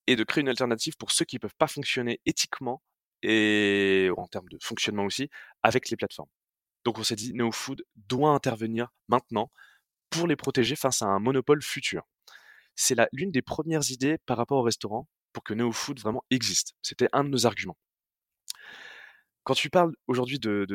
[0.07, 2.83] et de créer une alternative pour ceux qui peuvent pas fonctionner éthiquement
[3.23, 5.29] et en termes de fonctionnement aussi,
[5.63, 6.29] avec les plateformes.
[6.85, 9.51] Donc on s'est dit, NeoFood doit intervenir maintenant
[10.09, 12.03] pour les protéger face à un monopole futur.
[12.75, 16.75] C'est l'une des premières idées par rapport au restaurant pour que NeoFood vraiment existe.
[16.83, 17.77] C'était un de nos arguments.
[19.45, 20.67] Quand tu parles aujourd'hui de,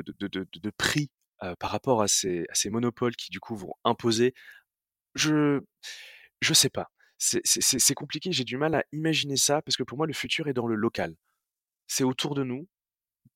[0.77, 1.09] prix
[1.43, 4.33] euh, par rapport à ces, à ces monopoles qui du coup vont imposer,
[5.15, 5.61] je
[6.41, 6.91] je sais pas.
[7.17, 10.53] C'est compliqué, j'ai du mal à imaginer ça parce que pour moi le futur est
[10.53, 11.15] dans le local
[11.87, 12.67] c'est autour de nous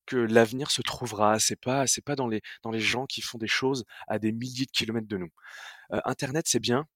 [0.05, 1.39] que l'avenir se trouvera.
[1.39, 4.31] C'est pas, c'est pas dans les, dans les gens qui font des choses à des
[4.31, 5.29] milliers de kilomètres de nous.
[6.05, 6.87] Internet, c'est bien,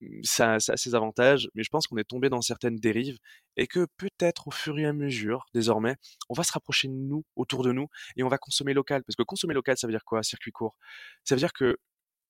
[0.00, 3.18] mmh, ça, ça, a ses avantages, mais je pense qu'on est tombé dans certaines dérives
[3.56, 5.96] et que peut-être au fur et à mesure, désormais,
[6.28, 9.04] on va se rapprocher de nous, autour de nous, et on va consommer local.
[9.04, 10.76] Parce que consommer local, ça veut dire quoi Circuit court?
[11.24, 11.78] Ça veut dire que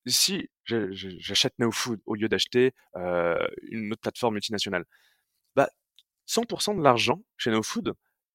[0.07, 4.85] si j'achète Now Food au lieu d'acheter une autre plateforme multinationale,
[5.57, 5.69] bah
[6.29, 7.95] 100% de l'argent chez Now Food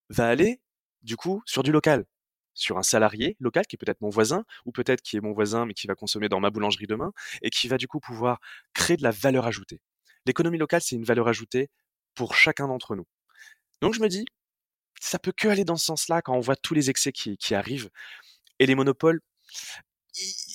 [0.10, 0.62] va aller
[1.01, 2.05] du coup sur du local,
[2.53, 5.65] sur un salarié local qui est peut-être mon voisin ou peut-être qui est mon voisin
[5.65, 8.39] mais qui va consommer dans ma boulangerie demain et qui va du coup pouvoir
[8.73, 9.82] créer de la valeur ajoutée.
[10.25, 11.69] L'économie locale, c'est une valeur ajoutée
[12.15, 13.05] pour chacun d'entre nous.
[13.82, 14.25] Donc je me dis,
[14.99, 17.89] ça peut que aller dans ce sens-là quand on voit tous les excès qui arrivent
[18.60, 19.21] et les monopoles,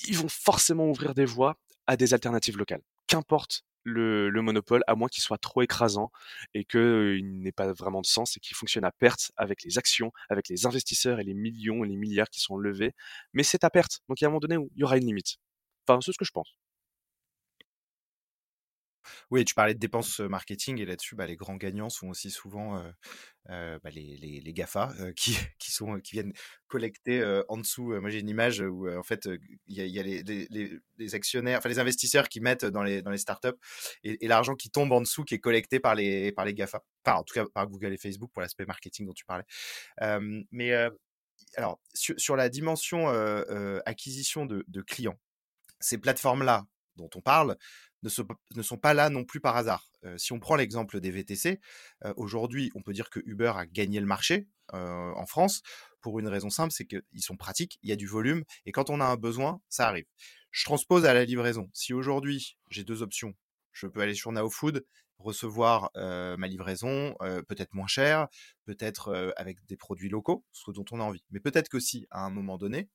[0.07, 2.81] ils vont forcément ouvrir des voies à des alternatives locales.
[3.07, 6.11] Qu'importe le, monopole, à moins qu'il soit trop écrasant
[6.53, 10.11] et qu'il n'ait pas vraiment de sens et qu'il fonctionne à perte avec les actions,
[10.29, 12.93] avec les investisseurs et les millions et les milliards qui sont levés.
[13.33, 14.01] Mais c'est à perte.
[14.09, 15.37] Donc il y a un moment donné où il y aura une limite.
[15.87, 16.55] Enfin, c'est ce que je pense.
[19.31, 22.81] Oui, tu parlais de dépenses marketing et là-dessus, bah, les grands gagnants sont aussi souvent
[23.47, 26.33] bah, les, les, les, GAFA qui, qui, sont, qui viennent
[26.67, 27.99] collecter en dessous.
[27.99, 29.27] moi, j'ai une image où en fait,
[29.67, 33.11] il y a, y les, les, actionnaires, enfin les investisseurs qui mettent dans les, dans
[33.11, 33.49] les startups
[34.03, 36.83] et, l'argent qui tombe en dessous qui est collecté par les, par les GAFA.
[37.05, 39.45] En tout cas, par Google et Facebook pour l'aspect marketing dont tu parlais.
[40.51, 40.71] mais
[41.57, 43.07] alors, sur, la dimension
[43.85, 45.19] acquisition de clients,
[45.79, 47.57] ces plateformes-là dont on parle,
[48.55, 49.89] ne, sont pas là non plus par hasard.
[50.17, 51.59] si on prend l'exemple des VTC,
[52.15, 55.61] aujourd'hui, on peut dire que Uber a gagné le marché en France
[56.01, 58.89] pour une raison simple, c'est qu'ils sont pratiques, il y a du volume, et quand
[58.89, 60.05] on a un besoin, ça arrive.
[60.51, 61.69] Je transpose à la livraison.
[61.73, 63.33] Si aujourd'hui, j'ai deux options,
[63.73, 64.85] je peux aller sur NowFood,
[65.17, 67.15] recevoir ma livraison,
[67.47, 68.27] peut-être moins cher,
[68.65, 71.25] peut-être avec des produits locaux, ce dont on a envie.
[71.31, 72.89] Mais peut-être que si, à un moment donné,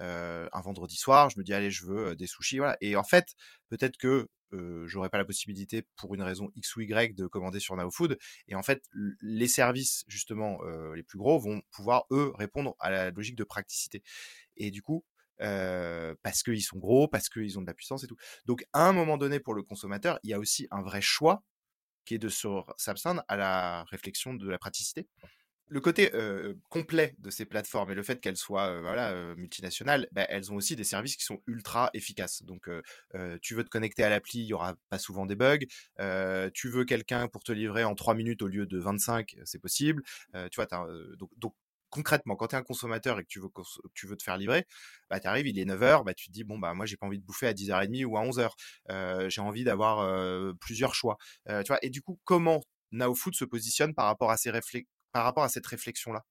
[0.00, 2.60] un vendredi soir, je me dis allez, je veux des sushis.
[2.80, 3.34] Et en fait,
[3.68, 7.60] peut-être que euh, j'aurais pas la possibilité pour une raison X ou Y de commander
[7.60, 8.18] sur NowFood.
[8.46, 8.82] Et en fait,
[9.20, 10.58] les services justement
[10.94, 14.02] les plus gros vont pouvoir eux répondre à la logique de praticité.
[14.56, 15.04] Et du coup,
[15.40, 18.16] euh, parce qu'ils sont gros, parce qu'ils ont de la puissance et tout.
[18.46, 21.44] Donc, à un moment donné, pour le consommateur, il y a aussi un vrai choix
[22.04, 22.28] qui est de
[22.76, 25.06] s'absteindre à la réflexion de la praticité
[25.68, 26.10] le côté
[26.68, 30.76] complet de ces plateformes et le fait qu'elles soient voilà, multinationales, bah, elles ont aussi
[30.76, 32.42] des services qui sont ultra efficaces.
[32.42, 32.68] Donc,
[33.42, 35.58] tu veux te connecter à l'appli, il y aura pas souvent des bugs.
[36.54, 40.02] tu veux quelqu'un pour te livrer en 3 minutes au lieu de 25, c'est possible.
[40.50, 40.66] tu vois,
[41.36, 41.54] donc,
[41.90, 44.66] concrètement, quand tu es un consommateur et que tu veux, te faire livrer,
[45.10, 47.06] bah, tu arrives, il est 9h, bah, tu te dis, bon, bah, moi, j'ai pas
[47.06, 48.54] envie de bouffer à 10h30 ou à 11h.
[49.28, 51.16] j'ai envie d'avoir plusieurs choix.
[51.46, 54.50] tu vois, et du coup, comment NowFood se positionne par rapport à ces
[55.12, 56.24] par rapport à cette réflexion-là?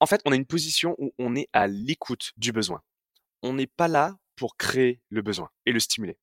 [0.00, 2.82] En fait, on a une position où on est à l'écoute du besoin.
[3.42, 6.18] On n'est pas là pour créer le besoin et le stimuler.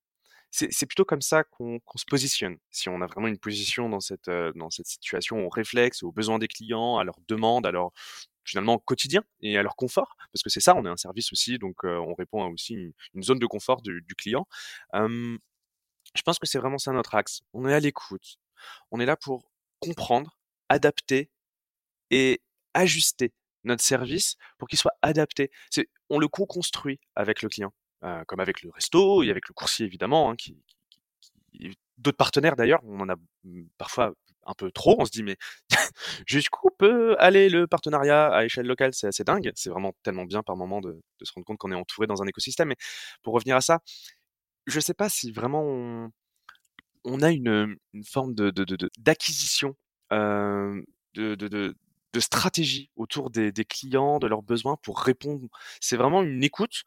[0.49, 2.57] C'est plutôt comme ça qu'on se positionne.
[2.71, 6.11] Si on a vraiment une position dans cette, euh, dans cette situation au réflexe, aux
[6.11, 7.91] besoins des clients, à leurs demandes, à leur
[8.45, 11.59] finalement quotidien et à leur confort, parce que c'est ça, on est un service aussi,
[11.59, 14.47] donc euh, on répond à aussi une, zone de confort du, client.
[14.93, 17.41] je pense que c'est vraiment ça notre axe.
[17.53, 18.37] On est à l'écoute.
[18.91, 21.29] On est là pour comprendre, adapter
[22.11, 22.41] et
[22.73, 25.51] ajuster notre service pour qu'il soit adapté.
[25.69, 29.53] C'est, on le co-construit avec le client, euh, comme avec le resto et avec le
[29.53, 30.57] coursier évidemment, hein, qui,
[31.51, 34.13] qui, d'autres partenaires d'ailleurs, on en a mmh, parfois
[34.45, 34.95] un peu trop.
[34.99, 35.37] On se dit mais
[36.27, 38.93] jusqu'où peut aller le partenariat à échelle locale?
[38.93, 39.51] C'est assez dingue.
[39.55, 42.21] C'est vraiment tellement bien par moment de, de se rendre compte qu'on est entouré dans
[42.21, 42.69] un écosystème.
[42.69, 42.77] Mais
[43.23, 43.79] pour revenir à ça,
[44.67, 46.11] je sais pas si vraiment on,
[47.03, 49.75] on a une, une forme de, de, d'acquisition
[50.11, 50.81] euh,
[51.15, 51.35] de,
[52.13, 55.47] de, stratégie autour des, clients, de leurs besoins pour répondre.
[55.81, 56.83] C'est vraiment une écoute.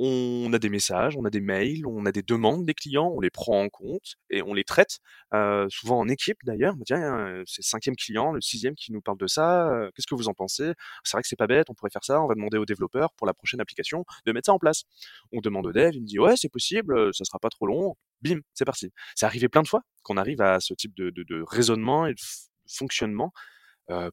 [0.00, 3.18] On a des messages, on a des mails, on a des demandes des clients, on
[3.18, 5.00] les prend en compte et on les traite,
[5.34, 6.76] euh, souvent en équipe d'ailleurs.
[6.86, 9.68] Tiens, euh, c'est le cinquième client, le sixième qui nous parle de ça.
[9.68, 10.72] Euh, qu'est-ce que vous en pensez?
[11.02, 12.22] C'est vrai que c'est pas bête, on pourrait faire ça.
[12.22, 14.84] On va demander aux développeurs pour la prochaine application de mettre ça en place.
[15.32, 17.96] On demande au dev, il me dit ouais c'est possible, ça sera pas trop long.
[18.22, 18.92] Bim, c'est parti.
[19.16, 22.20] C'est arrivé plein de fois qu'on arrive à ce type de, raisonnement et de
[22.66, 23.32] fonctionnement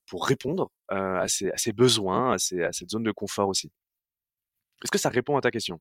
[0.08, 3.50] pour répondre euh, à, ces, à, ces, besoins, à, ces, à cette zone de confort
[3.50, 3.72] aussi.
[4.84, 5.80] Est-ce que ça répond à ta question?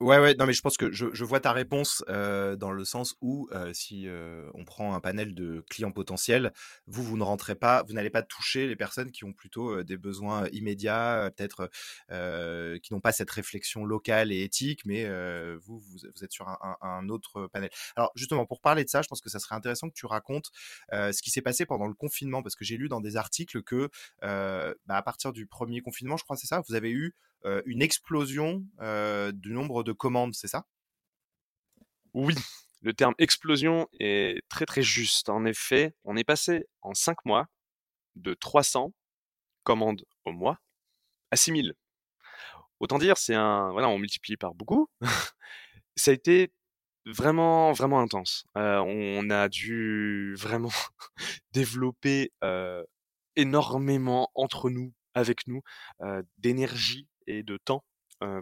[0.00, 2.84] Ouais, ouais, non, mais je pense que je, je vois ta réponse euh, dans le
[2.84, 6.52] sens où euh, si euh, on prend un panel de clients potentiels,
[6.86, 9.96] vous, vous ne rentrez pas, vous n'allez pas toucher les personnes qui ont plutôt des
[9.96, 11.68] besoins immédiats, peut-être
[12.80, 15.04] qui n'ont pas cette réflexion locale et éthique, mais
[15.56, 17.70] vous, vous, vous, êtes sur un, un, autre panel.
[17.96, 20.52] Alors justement, pour parler de ça, je pense que ça serait intéressant que tu racontes
[20.92, 23.90] ce qui s'est passé pendant le confinement, parce que j'ai lu dans des articles que
[24.20, 28.64] bah, à partir du premier confinement, je crois, c'est ça, vous avez eu une explosion
[29.32, 30.66] du nombre de commandes, c'est ça?
[32.14, 32.34] Oui,
[32.82, 35.28] le terme explosion est très très juste.
[35.28, 37.46] En effet, on est passé en 5 mois
[38.16, 38.92] de 300
[39.64, 40.58] commandes au mois
[41.30, 41.74] à 6000.
[42.80, 44.88] Autant dire, c'est un, voilà, on multiplie par beaucoup.
[45.96, 46.52] ça a été
[47.06, 48.44] vraiment vraiment intense.
[48.54, 50.70] on a dû vraiment
[51.52, 52.32] développer
[53.36, 55.62] énormément entre nous, avec nous,
[56.38, 57.84] d'énergie et de temps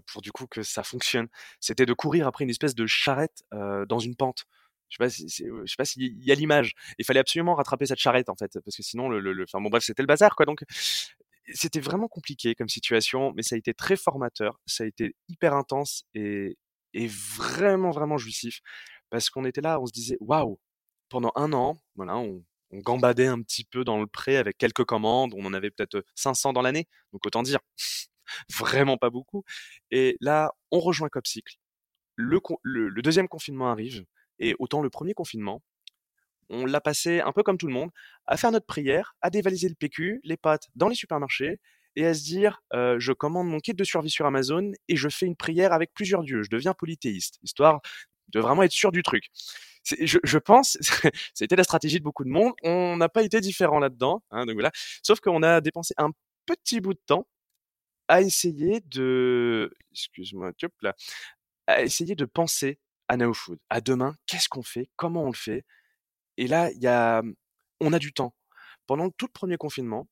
[0.06, 1.28] pour du coup que ça fonctionne.
[1.60, 4.46] C'était de courir après une espèce de charrette dans une pente.
[4.88, 6.74] Je sais pas si, je sais pas s'il y a l'image.
[6.98, 9.68] Il fallait absolument rattraper cette charrette en fait, parce que sinon le, le, enfin bon
[9.68, 10.46] bref c'était le bazar quoi.
[10.46, 10.64] Donc
[11.52, 15.54] c'était vraiment compliqué comme situation, mais ça a été très formateur, ça a été hyper
[15.54, 16.56] intense et,
[16.94, 18.60] et vraiment vraiment jouissif
[19.10, 20.58] parce qu'on était là, on se disait waouh
[21.08, 24.84] pendant un an, voilà, on, on gambadait un petit peu dans le pré avec quelques
[24.84, 27.60] commandes, on en avait peut-être 500 dans l'année, donc autant dire
[28.58, 29.44] vraiment pas beaucoup.
[29.90, 31.56] Et là, on rejoint Copcycle.
[32.16, 34.04] Le, le, le, deuxième confinement arrive,
[34.38, 35.62] et autant le premier confinement,
[36.48, 37.90] on l'a passé un peu comme tout le monde,
[38.26, 41.58] à faire notre prière, à dévaliser le PQ, les pâtes dans les supermarchés,
[41.96, 45.08] et à se dire, euh, je commande mon kit de survie sur Amazon et je
[45.08, 47.80] fais une prière avec plusieurs dieux, je deviens polythéiste, histoire
[48.28, 49.24] de vraiment être sûr du truc.
[49.84, 50.76] Je, je, pense,
[51.34, 52.52] c'était la stratégie de beaucoup de monde.
[52.64, 54.72] On n'a pas été différent là-dedans, hein, donc voilà.
[55.02, 56.10] Sauf qu'on a dépensé un
[56.44, 57.26] petit bout de temps
[58.08, 60.52] à essayer de, excuse-moi,
[60.82, 60.94] là,
[61.66, 62.78] à essayer de penser
[63.08, 65.64] à Now Food, à demain, qu'est-ce qu'on fait, comment on le fait?
[66.36, 67.22] Et là, il y a,
[67.80, 68.34] on a du temps.
[68.86, 70.08] Pendant tout le premier confinement,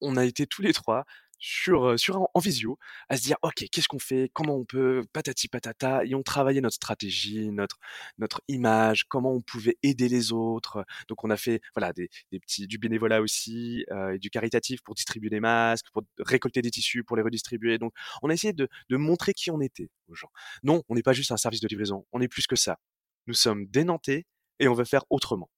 [0.00, 1.04] on a été tous les trois
[1.40, 2.78] sur, sur en visio
[3.08, 4.30] à se dire ok qu'est-ce qu'on fait?
[4.32, 5.02] Comment on peut?
[5.12, 7.78] Patati patata et on travaillait notre stratégie notre
[8.18, 12.38] notre image comment on pouvait aider les autres donc on a fait voilà des, des
[12.40, 16.70] petits du bénévolat aussi euh, et du caritatif pour distribuer des masques pour récolter des
[16.70, 17.78] tissus pour les redistribuer.
[17.78, 20.30] Donc on a essayé de, de montrer qui on était aux gens.
[20.62, 22.78] Non on n'est pas juste un service de livraison on est plus que ça.
[23.26, 24.26] Nous sommes des Nantais
[24.58, 25.50] et on veut faire autrement.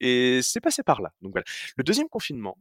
[0.00, 1.12] Et c'est passé par là.
[1.20, 1.44] Donc voilà.
[1.76, 2.56] Le deuxième confinement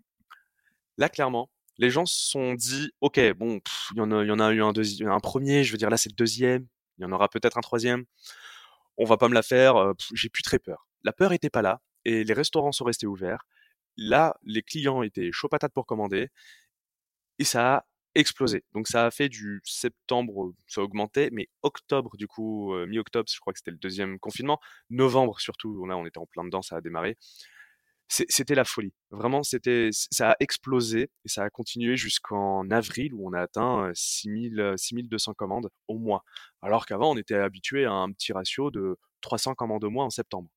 [0.97, 3.59] là clairement les gens se sont dit, ok, bon,
[3.93, 5.89] il y en a, y en a eu un, deuxième, un premier, je veux dire
[5.89, 6.67] là c'est le deuxième,
[6.97, 8.05] il y en aura peut-être un troisième.
[8.97, 9.75] On va pas me la faire.
[9.77, 10.87] Euh, j'ai plus très peur.
[11.03, 13.45] La peur était pas là et les restaurants sont restés ouverts.
[13.97, 16.29] Là, les clients étaient chaud patate pour commander
[17.39, 18.63] et ça a explosé.
[18.73, 23.29] Donc ça a fait du septembre, ça a augmenté, mais octobre du coup, euh, mi-octobre,
[23.31, 24.59] je crois que c'était le deuxième confinement,
[24.89, 27.17] novembre surtout, là on était en plein dedans, ça a démarré
[28.07, 28.93] c'était la folie.
[29.11, 33.91] Vraiment, c'était, ça a explosé et ça a continué jusqu'en avril où on a atteint
[33.93, 36.23] 6000, 6200 commandes au mois.
[36.61, 40.09] Alors qu'avant, on était habitué à un petit ratio de 300 commandes au mois en
[40.09, 40.49] septembre.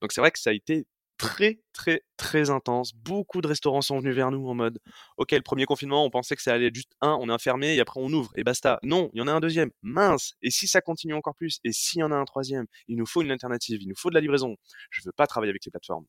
[0.00, 0.86] Donc c'est vrai que ça a été
[1.18, 2.94] très, très, très intense.
[2.94, 4.78] Beaucoup de restaurants sont venus vers nous en mode,
[5.16, 7.74] OK, le premier confinement, on pensait que ça allait être juste un, on est enfermé
[7.74, 8.78] et après on ouvre et basta.
[8.82, 9.70] Non, il y en a un deuxième.
[9.82, 10.34] Mince.
[10.42, 11.58] Et si ça continue encore plus?
[11.64, 12.66] Et s'il y en a un troisième?
[12.88, 13.82] Il nous faut une alternative.
[13.82, 14.56] Il nous faut de la livraison.
[14.90, 16.06] Je veux pas travailler avec les plateformes.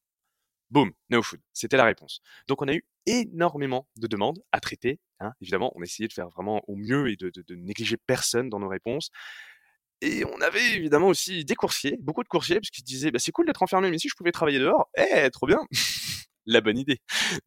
[0.69, 1.39] Boom, no food.
[1.53, 2.21] C'était la réponse.
[2.47, 4.99] Donc on a eu énormément de demandes à traiter.
[5.19, 5.31] Hein.
[5.41, 8.67] Évidemment, on a essayé de faire vraiment au mieux et de négliger personne dans nos
[8.67, 9.09] réponses.
[10.01, 13.31] Et on avait évidemment aussi des coursiers, beaucoup de coursiers, parce qu'ils disaient bah, c'est
[13.31, 15.59] cool d'être enfermé, mais si je pouvais travailler dehors, eh, trop bien
[16.45, 16.99] La bonne idée.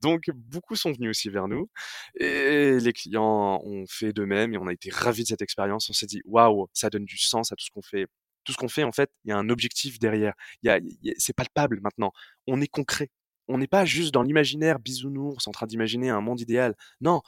[0.03, 1.71] Donc beaucoup sont venus aussi vers nous
[2.19, 5.89] et les clients ont fait de même et on a été ravis de cette expérience.
[5.89, 8.07] On s'est dit waouh, ça donne du sens à tout ce qu'on fait
[8.45, 10.35] tout ce qu'on fait, en fait, il y a un objectif derrière.
[10.63, 10.81] Y a,
[11.19, 12.13] c'est palpable maintenant.
[12.47, 13.11] On est concret.
[13.49, 16.77] On n'est pas juste dans l'imaginaire bisounours en train d'imaginer un monde idéal.
[17.01, 17.23] Non,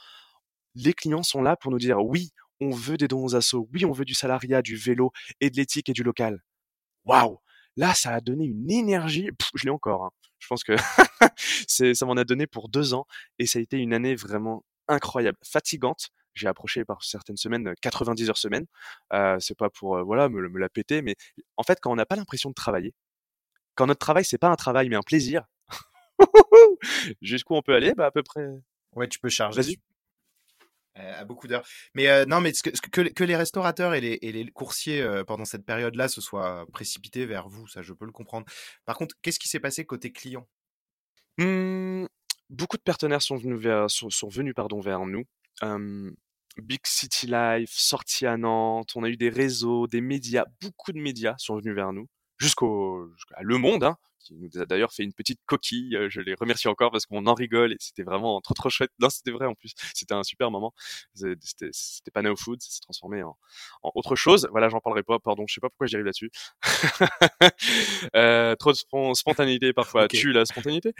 [0.75, 3.85] les clients sont là pour nous dire oui, on veut des dons aux assos, oui,
[3.85, 5.11] on veut du salariat, du vélo
[5.41, 6.41] et de l'éthique et du local.
[7.05, 7.39] Waouh
[7.75, 9.29] Là, ça a donné une énergie.
[9.55, 10.05] je l'ai encore.
[10.05, 10.11] Hein.
[10.39, 10.75] Je pense que
[11.67, 13.05] ça m'en a donné pour deux ans
[13.39, 18.29] et ça a été une année vraiment incroyable, fatigante, j'ai approché par certaines semaines 90
[18.29, 18.65] heures semaine.
[19.13, 21.15] Euh, c'est pas pour voilà me, me, la péter, mais
[21.57, 22.93] en fait quand on n'a pas l'impression de travailler,
[23.75, 25.45] quand notre travail c'est pas un travail mais un plaisir,
[27.21, 28.47] jusqu'où on peut aller, bah à peu près.
[28.95, 29.79] Ouais, tu peux charger.
[30.95, 31.65] à beaucoup d'heures.
[31.95, 35.65] Mais non, mais que, que, que, les restaurateurs et les, et les coursiers pendant cette
[35.65, 38.45] période-là se soient précipités vers vous, ça je peux le comprendre.
[38.85, 40.47] Par contre, qu'est-ce qui s'est passé côté client?
[41.39, 42.05] Mmh,
[42.53, 45.23] Beaucoup de partenaires sont venus vers, sont, sont venus pardon vers nous.
[46.57, 50.99] Big City Life, sortie à Nantes, on a eu des réseaux, des médias, beaucoup de
[50.99, 52.07] médias sont venus vers nous,
[52.37, 55.95] jusqu'au jusqu'à Le Monde, hein, qui nous a d'ailleurs fait une petite coquille.
[55.95, 58.91] Euh, je les remercie encore parce qu'on en rigole et c'était vraiment trop trop chouette.
[58.99, 59.73] Non, c'était vrai en plus.
[59.93, 60.73] C'était un super moment.
[61.13, 63.37] C'était pas No Food, ça s'est transformé en,
[63.83, 64.47] en, autre chose.
[64.51, 65.19] Voilà, j'en parlerai pas.
[65.19, 66.31] Pardon, je sais pas pourquoi j'y arrive là-dessus.
[68.15, 70.07] euh, trop de spontanéité parfois.
[70.07, 70.93] Tu la spontanéité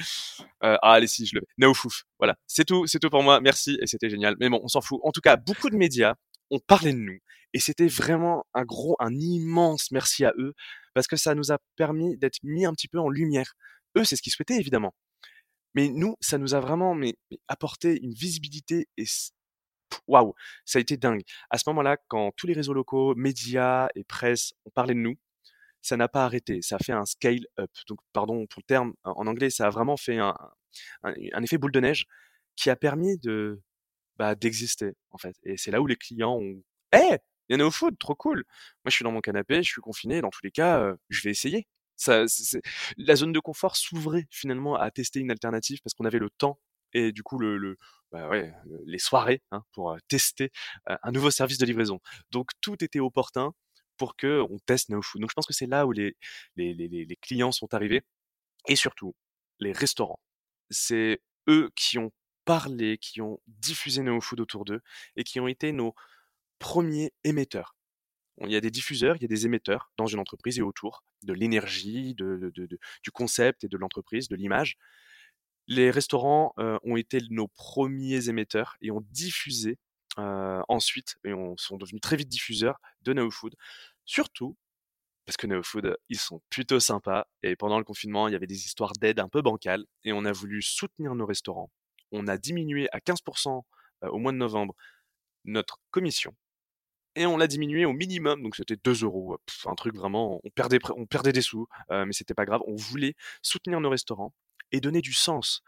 [0.64, 1.68] euh, Ah allez si, je le mets.
[1.68, 1.94] No Food.
[2.20, 3.40] Voilà, c'est tout, c'est tout pour moi.
[3.42, 4.36] Merci et c'était génial.
[4.40, 5.00] Mais bon, on s'en fout.
[5.04, 6.16] En tout cas, beaucoup de médias
[6.52, 7.20] ont parlé de nous
[7.54, 10.54] et c'était vraiment un gros, un immense merci à eux
[10.94, 13.56] parce que ça nous a permis d'être mis un petit peu en lumière.
[13.98, 14.94] Eux, c'est ce qu'ils souhaitaient évidemment.
[15.76, 17.16] Mais nous, ça nous a vraiment mais,
[17.48, 19.06] apporté une visibilité et
[20.08, 20.34] waouh,
[20.66, 21.24] ça a été dingue.
[21.50, 25.16] À ce moment-là, quand tous les réseaux locaux, médias et presse ont parlé de nous,
[25.82, 26.62] ça n'a pas arrêté.
[26.62, 27.72] Ça a fait un scale up.
[27.88, 30.34] Donc, pardon pour le terme en anglais, ça a vraiment fait un,
[31.44, 32.06] effet boule de neige
[32.56, 33.62] qui a permis de
[34.18, 35.36] bah, d'exister en fait.
[35.44, 36.64] Et c'est là où les clients ont,
[36.94, 37.18] eh,
[37.50, 38.44] il y a au trop cool.
[38.84, 40.22] Moi, je suis dans mon canapé, je suis confiné.
[40.22, 41.68] Dans tous les cas, je vais essayer.
[41.96, 42.26] Ça,
[42.98, 46.60] la zone de confort s'ouvrait finalement à tester une alternative parce qu'on avait le temps
[46.94, 47.78] et du coup le,
[48.12, 48.30] bah
[48.86, 50.52] les soirées hein, pour tester
[50.86, 52.00] un nouveau service de livraison.
[52.32, 53.54] Donc tout était opportun
[53.98, 55.22] pour que on teste NoFood.
[55.22, 56.16] Donc je pense que c'est là où les,
[56.56, 58.02] les, les, les clients sont arrivés
[58.68, 59.16] et surtout
[59.60, 60.20] les restaurants.
[60.70, 62.12] C'est eux qui ont
[62.46, 64.82] parlé, qui ont diffusé NoFood autour d'eux
[65.16, 65.94] et qui ont été nos
[66.64, 67.76] premiers émetteurs.
[68.42, 71.04] Il y a des diffuseurs, il y a des émetteurs dans une entreprise et autour
[71.22, 72.54] de l'énergie, de,
[73.04, 74.78] du concept et de l'entreprise, de l'image.
[75.68, 79.78] Les restaurants euh, ont été nos premiers émetteurs et ont diffusé
[80.20, 83.56] euh, ensuite et on, sont devenus très vite diffuseurs de Now Food.
[84.06, 84.56] Surtout
[85.26, 88.48] parce que Now Food, ils sont plutôt sympas et pendant le confinement, il y avait
[88.48, 91.70] des histoires d'aide un peu bancales et on a voulu soutenir nos restaurants.
[92.14, 93.64] On a diminué à 15%
[94.04, 94.76] euh, au mois de novembre
[95.46, 96.34] notre commission
[97.16, 100.80] et on l'a diminué au minimum, donc c'était 2 euros, un truc vraiment, on perdait,
[100.96, 104.34] on perdait des sous, euh, mais c'était pas grave, on voulait soutenir nos restaurants
[104.72, 105.62] et donner du sens.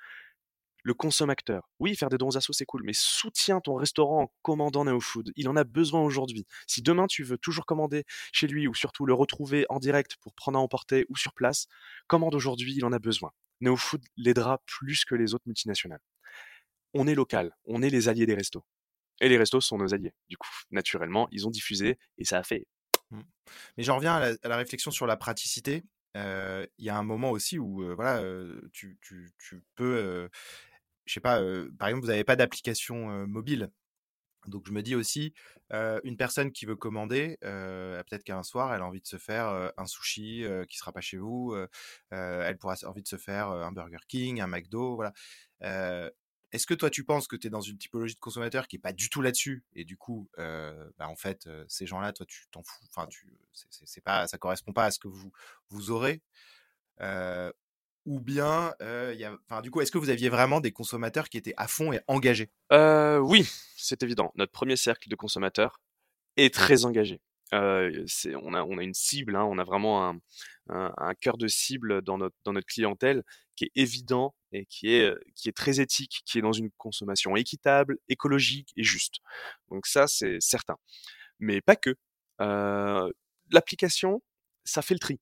[0.84, 4.86] Le consommateur, oui, faire des dons assos c'est cool, mais soutiens ton restaurant en commandant
[4.86, 6.46] Neo Food, il en a besoin aujourd'hui.
[6.68, 10.34] Si demain tu veux toujours commander chez lui ou surtout le retrouver en direct pour
[10.36, 11.66] prendre à emporter ou sur place,
[12.08, 13.32] commande aujourd'hui, il en a besoin.
[13.62, 16.02] Neo Food l'aidera plus que les autres multinationales.
[16.94, 18.64] On est local, on est les alliés des restos.
[19.22, 20.14] Et les restos sont nos alliés.
[20.30, 22.68] Du coup, naturellement, ils ont diffusé et ça a fait.
[23.12, 23.22] Mmh.
[23.78, 25.84] Mais j'en reviens à la, réflexion sur la praticité.
[26.16, 28.22] Il y a un moment aussi où voilà,
[28.72, 30.30] tu, tu, tu, peux,
[31.06, 31.42] je sais pas,
[31.78, 33.70] par exemple, vous n'avez pas d'application mobile.
[34.48, 35.34] Donc je me dis aussi,
[35.72, 39.86] une personne qui veut commander, peut-être qu'un soir, elle a envie de se faire un
[39.86, 41.56] sushi qui sera pas chez vous,
[42.12, 45.14] elle pourra envie de se faire un Burger King, un McDo, voilà.
[46.56, 48.80] Est-ce que toi, tu penses que tu es dans une typologie de consommateur qui est
[48.80, 49.64] pas du tout là-dessus?
[49.76, 52.84] Et du coup, bah, en fait, ces gens-là, toi, tu t'en fous.
[52.90, 55.32] Enfin, tu, c'est pas, ça correspond pas à ce que vous
[55.70, 56.22] vous aurez.
[58.06, 61.38] ou bien, y a, enfin, du coup, est-ce que vous aviez vraiment des consommateurs qui
[61.38, 62.50] étaient à fond et engagés?
[62.72, 64.32] Oui, c'est évident.
[64.36, 65.82] Notre premier cercle de consommateurs
[66.38, 67.22] est très engagé.
[67.56, 70.20] On, a, on a une cible, hein, on a vraiment un,
[70.70, 73.24] un, cœur de cible dans notre, dans notre clientèle
[73.56, 77.36] qui est évident et qui est, qui est très éthique, qui est dans une consommation
[77.36, 79.16] équitable, écologique et juste.
[79.70, 80.76] Donc ça, c'est certain.
[81.40, 81.96] Mais pas que.
[82.42, 83.10] Euh,
[83.52, 84.24] L'application,
[84.64, 85.20] ça fait le tri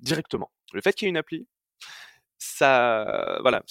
[0.00, 0.50] directement.
[0.72, 1.46] Le fait qu'il y ait une appli,
[2.38, 3.62] ça, voilà,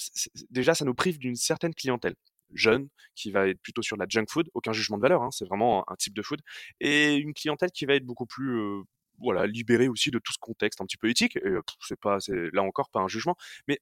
[0.50, 2.14] déjà, ça nous prive d'une certaine clientèle
[2.54, 5.44] jeune qui va être plutôt sur la junk food, aucun jugement de valeur, hein, c'est
[5.44, 6.40] vraiment un type de food,
[6.80, 8.82] et une clientèle qui va être beaucoup plus
[9.20, 11.36] voilà, libéré aussi de tout ce contexte un petit peu éthique.
[11.36, 13.36] Et c'est pas, c'est là encore pas un jugement,
[13.66, 13.80] mais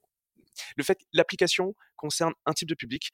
[0.77, 3.13] le fait l'application concerne un type de public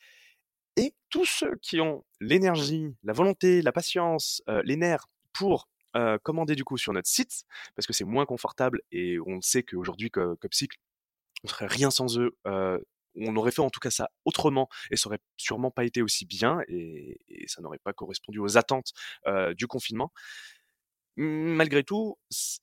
[0.77, 5.69] et tous ceux qui ont l'énergie, la volonté, la patience, les nerfs pour
[6.23, 7.45] commander du coup sur notre site,
[7.75, 10.79] parce que c'est moins confortable et on sait qu'aujourd'hui comme, cycle,
[11.45, 12.37] on serait rien sans eux.
[13.17, 16.27] On aurait fait en tout cas ça autrement et ça aurait sûrement pas été aussi
[16.27, 18.93] bien et, ça n'aurait pas correspondu aux attentes
[19.57, 20.13] du confinement
[21.17, 22.17] malgré tout,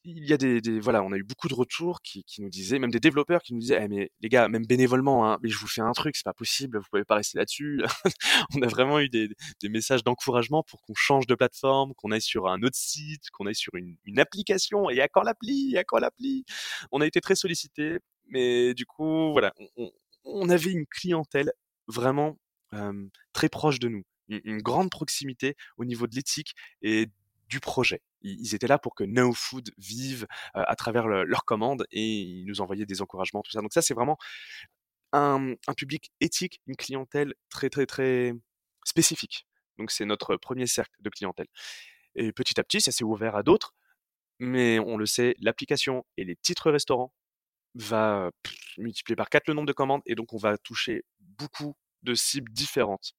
[0.04, 2.92] il y a des, voilà, on a eu beaucoup de retours qui, nous disaient, même
[2.92, 5.68] des développeurs qui nous disaient, «Eh, mais les gars, même bénévolement, hein, mais je vous
[5.68, 7.84] fais un truc, c'est pas possible, vous pouvez pas rester là-dessus.
[8.56, 9.30] on a vraiment eu des,
[9.70, 13.56] messages d'encouragement pour qu'on change de plateforme, qu'on aille sur un autre site, qu'on aille
[13.56, 14.90] sur une, application.
[14.90, 16.44] Et à quand l'appli À quand l'appli
[16.92, 19.54] On a été très sollicités, mais du coup, voilà,
[20.50, 21.52] avait une clientèle
[21.88, 22.38] vraiment
[23.34, 27.08] très proche de nous une grande proximité au niveau de l'éthique et
[27.48, 28.02] du projet.
[28.22, 32.62] Ils, étaient là pour que No Food vive à travers leurs commandes et ils nous
[32.62, 33.62] envoyaient des encouragements, tout ça.
[33.62, 34.18] Donc ça, c'est vraiment
[35.14, 38.34] un, public éthique, une clientèle très très très
[38.86, 39.48] spécifique.
[39.78, 41.48] Donc c'est notre premier cercle de clientèle.
[42.16, 43.74] Et petit à petit, ça s'est ouvert à d'autres,
[44.40, 47.14] mais on le sait, l'application et les titres restaurants
[47.76, 48.32] va
[48.78, 52.52] multiplier par 4 le nombre de commandes et donc on va toucher beaucoup de cibles
[52.52, 53.14] différentes.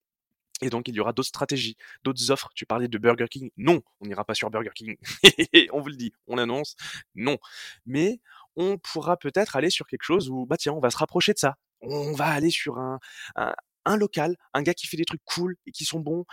[0.63, 2.51] Et donc, il y aura d'autres stratégies, d'autres offres.
[2.55, 3.51] Tu parlais de Burger King.
[3.57, 4.97] Non, on n'ira pas sur Burger King.
[5.73, 6.77] on vous le dit, on annonce.
[7.15, 7.39] Non.
[7.87, 8.21] Mais
[8.57, 11.39] on pourra peut-être aller sur quelque chose où, bah tiens, on va se rapprocher de
[11.39, 11.57] ça.
[11.81, 12.99] On va aller sur un,
[13.37, 16.27] un, local, un gars qui fait des trucs cool et qui sont bons,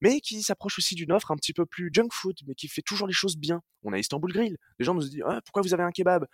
[0.00, 2.82] mais qui s'approche aussi d'une offre un petit peu plus junk food, mais qui fait
[2.82, 3.60] toujours les choses bien.
[3.82, 4.56] On a Istanbul Grill.
[4.78, 6.26] Les gens nous disent, ah, pourquoi vous avez un kebab?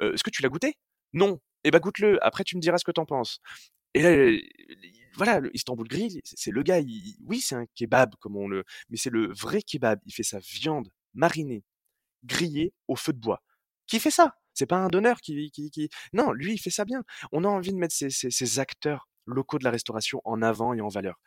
[0.00, 0.74] Euh, Est-ce que tu l'as goûté?
[1.12, 1.40] Non.
[1.64, 2.24] Eh ben goûte-le.
[2.24, 3.40] Après, tu me diras ce que t'en penses.
[3.94, 4.38] Et là,
[5.16, 6.80] voilà, le Istanbul Grill, c'est le gars,
[7.26, 10.00] oui, c'est un kebab, comme on le, mais c'est le vrai kebab.
[10.06, 11.64] Il fait sa viande marinée,
[12.24, 13.42] grillée au feu de bois.
[13.86, 14.36] Qui fait ça?
[14.54, 15.52] C'est pas un donneur qui,
[16.12, 17.02] non, lui, il fait ça bien.
[17.32, 20.80] On a envie de mettre ces, ces, acteurs locaux de la restauration en avant et
[20.80, 21.20] en valeur.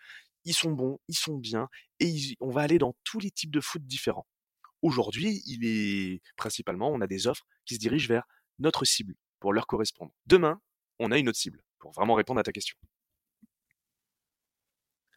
[0.45, 1.67] Ils sont bons, ils sont bien,
[1.99, 4.27] et on va aller dans tous les types de food différents.
[4.81, 8.25] Aujourd'hui, il est principalement, on a des offres qui se dirigent vers
[8.59, 10.11] notre cible pour leur correspondre.
[10.25, 10.61] Demain,
[10.99, 12.77] on a une autre cible pour vraiment répondre à ta question.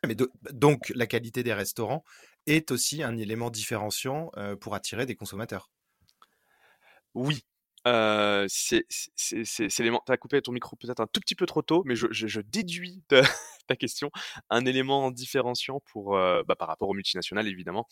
[0.06, 0.16] Mais
[0.52, 2.04] donc, la qualité des restaurants
[2.46, 4.30] est aussi un élément différenciant
[4.60, 5.70] pour attirer des consommateurs.
[7.14, 7.44] Oui.
[7.86, 10.02] Euh, c'est l'élément.
[10.06, 13.02] Tu as coupé ton micro peut-être un tout petit peu trop tôt, mais je, déduis
[13.10, 13.22] de
[13.66, 14.10] ta question
[14.50, 17.88] un élément différenciant pour, bah, par rapport aux multinationales, évidemment.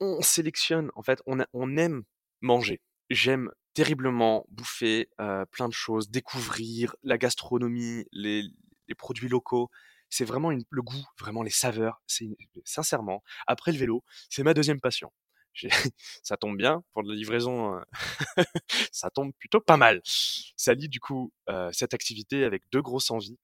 [0.00, 2.04] on sélectionne, en fait, on, on aime
[2.40, 2.80] manger.
[3.10, 8.44] J'aime terriblement bouffer euh, plein de choses, découvrir la gastronomie, les,
[8.88, 9.70] les produits locaux.
[10.10, 12.02] C'est vraiment une, le goût, vraiment les saveurs.
[12.06, 12.28] C'est
[12.64, 15.12] sincèrement, après le vélo, c'est ma deuxième passion.
[16.22, 17.80] ça tombe bien pour la livraison,
[18.92, 20.00] ça tombe plutôt pas mal.
[20.04, 23.38] Ça lie du coup euh, cette activité avec deux grosses envies,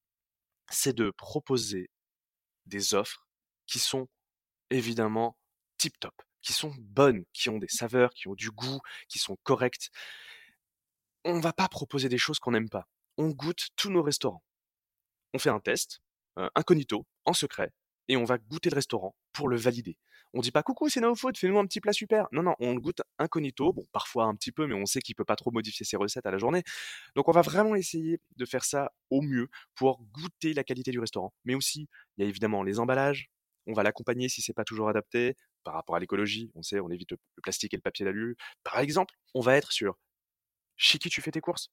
[0.70, 1.90] c'est de proposer
[2.66, 3.26] des offres
[3.66, 4.08] qui sont
[4.70, 5.36] évidemment
[5.78, 9.36] tip top, qui sont bonnes, qui ont des saveurs, qui ont du goût, qui sont
[9.42, 9.90] correctes.
[11.24, 12.86] On va pas proposer des choses qu'on n'aime pas.
[13.18, 14.42] On goûte tous nos restaurants.
[15.34, 16.00] On fait un test,
[16.38, 17.72] euh, incognito, en secret,
[18.08, 19.96] et on va goûter le restaurant pour le valider.
[20.32, 22.28] On dit pas coucou, c'est Now Food, fais-nous un petit plat super.
[22.30, 23.72] Non, non, on le goûte incognito.
[23.72, 26.26] Bon, parfois un petit peu, mais on sait qu'il peut pas trop modifier ses recettes
[26.26, 26.62] à la journée.
[27.16, 31.00] Donc, on va vraiment essayer de faire ça au mieux pour goûter la qualité du
[31.00, 31.32] restaurant.
[31.44, 33.28] Mais aussi, il y a évidemment les emballages.
[33.70, 36.50] On va l'accompagner si c'est pas toujours adapté par rapport à l'écologie.
[36.56, 38.36] On sait, on évite le plastique et le papier d'alu.
[38.64, 39.96] Par exemple, on va être sur
[40.76, 41.70] chez qui tu fais tes courses,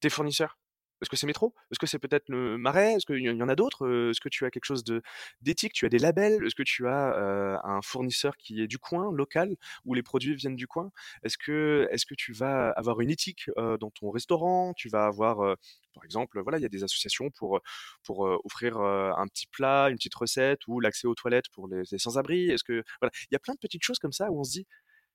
[0.00, 0.58] tes fournisseurs,
[1.02, 1.52] est-ce que c'est métro?
[1.70, 2.94] Est-ce que c'est peut-être le marais?
[2.94, 4.10] Est-ce qu'il y en a d'autres?
[4.10, 5.02] Est-ce que tu as quelque chose de
[5.40, 5.72] d'éthique?
[5.72, 6.44] Tu as des labels?
[6.46, 10.56] Est-ce que tu as un fournisseur qui est du coin, local, où les produits viennent
[10.56, 10.90] du coin?
[11.24, 14.72] Est-ce que est-ce que tu vas avoir une éthique dans ton restaurant?
[14.76, 15.56] Tu vas avoir,
[15.94, 17.60] par exemple, voilà, il y a des associations pour
[18.04, 22.50] pour offrir un petit plat, une petite recette ou l'accès aux toilettes pour les, sans-abri?
[22.50, 24.52] Est-ce que voilà, il y a plein de petites choses comme ça où on se
[24.52, 24.66] dit,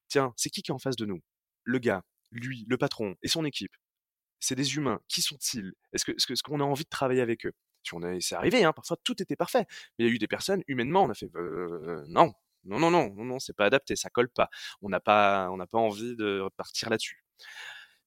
[0.10, 1.22] tiens, c'est qui qui est en face de nous?
[1.64, 3.76] Le gars, lui, le patron et son équipe
[4.40, 5.00] c'est des humains.
[5.08, 5.74] Qui sont-ils?
[5.94, 7.54] Est-ce que ce qu'on a envie de travailler avec eux?
[7.84, 9.66] Si on c'est arrivé, hein, parfois tout était parfait,
[9.98, 11.30] mais il y a eu des personnes humainement, on a fait
[12.08, 12.34] non,
[12.66, 14.50] non, non, non, non, non, c'est pas adapté, ça colle pas.
[14.82, 17.24] On n'a pas, on n'a pas envie de repartir là-dessus.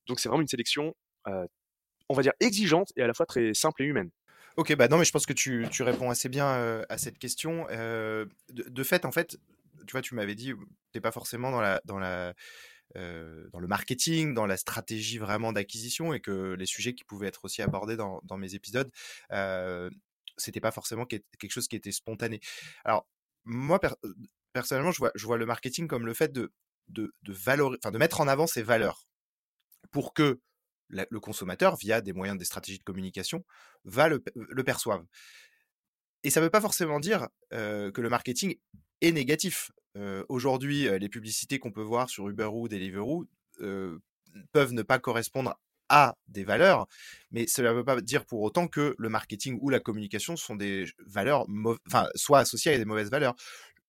[0.06, 0.94] Donc c'est vraiment une sélection,
[1.26, 4.10] on va dire exigeante et à la fois très simple et humaine.
[4.56, 7.66] Ok, bah non, mais je pense que tu, tu réponds assez bien à cette question.
[7.70, 9.38] De, de, fait, en fait,
[9.86, 10.52] tu vois, tu m'avais dit,
[10.92, 12.34] t'es pas forcément dans la, dans la
[12.94, 17.44] dans le marketing, dans la stratégie vraiment d'acquisition et que les sujets qui pouvaient être
[17.44, 18.90] aussi abordés dans, mes épisodes,
[19.32, 19.90] euh,
[20.36, 22.40] c'était pas forcément quelque chose qui était spontané.
[22.84, 23.06] Alors,
[23.44, 23.80] moi,
[24.52, 26.52] personnellement, je vois, le marketing comme le fait de,
[26.88, 29.06] de, de, de mettre en avant ses valeurs
[29.90, 30.40] pour que
[30.88, 33.44] le consommateur, via des moyens des stratégies de communication,
[33.84, 35.04] va le, le perçoive.
[36.24, 38.56] Et ça ne veut pas forcément dire que le marketing
[39.00, 39.70] est négatif.
[40.28, 43.26] Aujourd'hui, les publicités qu'on peut voir sur Uber ou Deliveroo
[44.52, 46.86] peuvent ne pas correspondre à des valeurs,
[47.32, 50.54] mais cela ne veut pas dire pour autant que le marketing ou la communication sont
[50.54, 51.46] des valeurs,
[51.86, 53.34] enfin, soit associées à des mauvaises valeurs.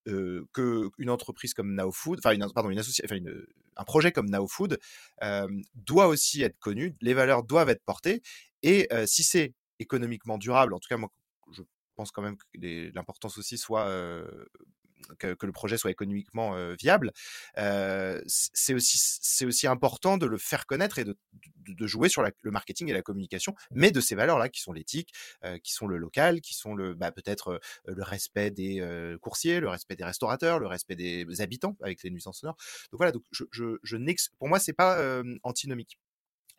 [0.08, 3.46] Euh, qu'une entreprise comme Now Food, enfin, une, pardon, une
[3.78, 4.80] un projet comme Now Food
[5.76, 8.24] doit aussi être connu, les valeurs doivent être portées,
[8.64, 11.12] et si c'est économiquement durable, en tout cas, moi,
[11.52, 11.62] je
[11.96, 13.88] pense quand même que l'importance aussi soit
[15.20, 17.12] que, le projet soit économiquement viable,
[17.56, 21.18] c'est aussi, c'est aussi important de le faire connaître et de,
[21.68, 25.14] de, jouer sur le marketing et la communication, mais de ces valeurs-là qui sont l'éthique,
[25.64, 28.86] qui sont le local, qui sont le bah, peut-être le respect des
[29.22, 32.58] coursiers, le respect des restaurateurs, le respect des habitants avec les nuisances sonores.
[32.92, 33.98] Donc voilà, donc je, je, je
[34.38, 35.98] pour moi c'est pas antinomique.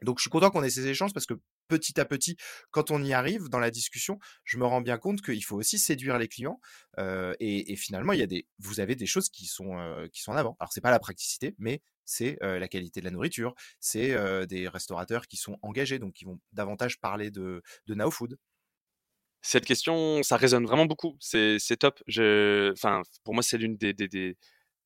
[0.04, 1.34] Donc je suis content qu'on ait ces échanges parce que
[1.68, 2.36] petit à petit,
[2.70, 5.78] quand on y arrive dans la discussion, je me rends bien compte qu'il faut aussi
[5.78, 6.60] séduire les clients.
[6.98, 10.36] et, finalement, il y a des, vous avez des choses qui sont, qui sont en
[10.36, 10.56] avant.
[10.60, 15.26] Alors, c'est pas la praticité, mais c'est la qualité de la nourriture, c'est des restaurateurs
[15.26, 18.38] qui sont engagés, donc qui vont davantage parler de, de Now Food.
[19.40, 21.16] Cette question, ça résonne vraiment beaucoup.
[21.20, 22.00] C'est top.
[22.08, 24.36] Enfin, pour moi, c'est l'une des des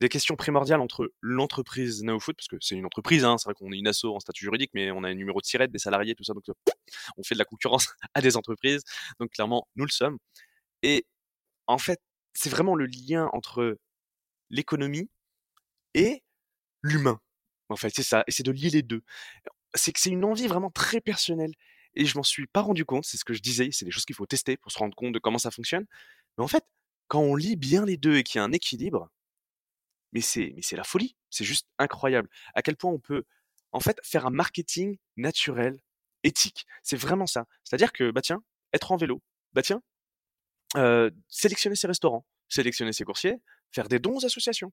[0.08, 3.78] questions primordiales entre l'entreprise NeoFood, parce que c'est une entreprise, hein, c'est vrai qu'on est
[3.78, 6.24] une asso en statut juridique, mais on a un numéro de SIRET, des salariés, tout
[6.24, 6.44] ça, donc
[7.16, 8.82] on fait de la concurrence à des entreprises,
[9.20, 10.18] donc clairement, nous le sommes.
[10.82, 11.06] Et
[11.66, 12.00] en fait,
[12.34, 13.78] c'est vraiment le lien entre
[14.50, 15.10] l'économie
[15.94, 16.22] et
[16.82, 17.20] l'humain.
[17.68, 19.02] En fait, c'est ça, et c'est de lier les deux.
[19.74, 21.52] C'est que c'est une envie vraiment très personnelle,
[21.94, 24.04] et je m'en suis pas rendu compte, c'est ce que je disais, c'est des choses
[24.04, 25.86] qu'il faut tester pour se rendre compte de comment ça fonctionne.
[26.38, 26.64] Mais en fait,
[27.08, 29.10] quand on lie bien les deux et qu'il y a un équilibre,
[30.12, 31.16] mais c'est mais c'est la folie.
[31.30, 32.28] C'est juste incroyable.
[32.54, 33.24] À quel point on peut
[33.72, 35.78] en fait faire un marketing naturel,
[36.24, 36.66] éthique.
[36.82, 37.46] C'est vraiment ça.
[37.64, 38.42] C'est-à-dire que bah tiens,
[38.72, 39.82] être en vélo, bah tiens,
[41.28, 43.36] sélectionner ses restaurants, sélectionner ses coursiers,
[43.72, 44.72] faire des dons aux associations.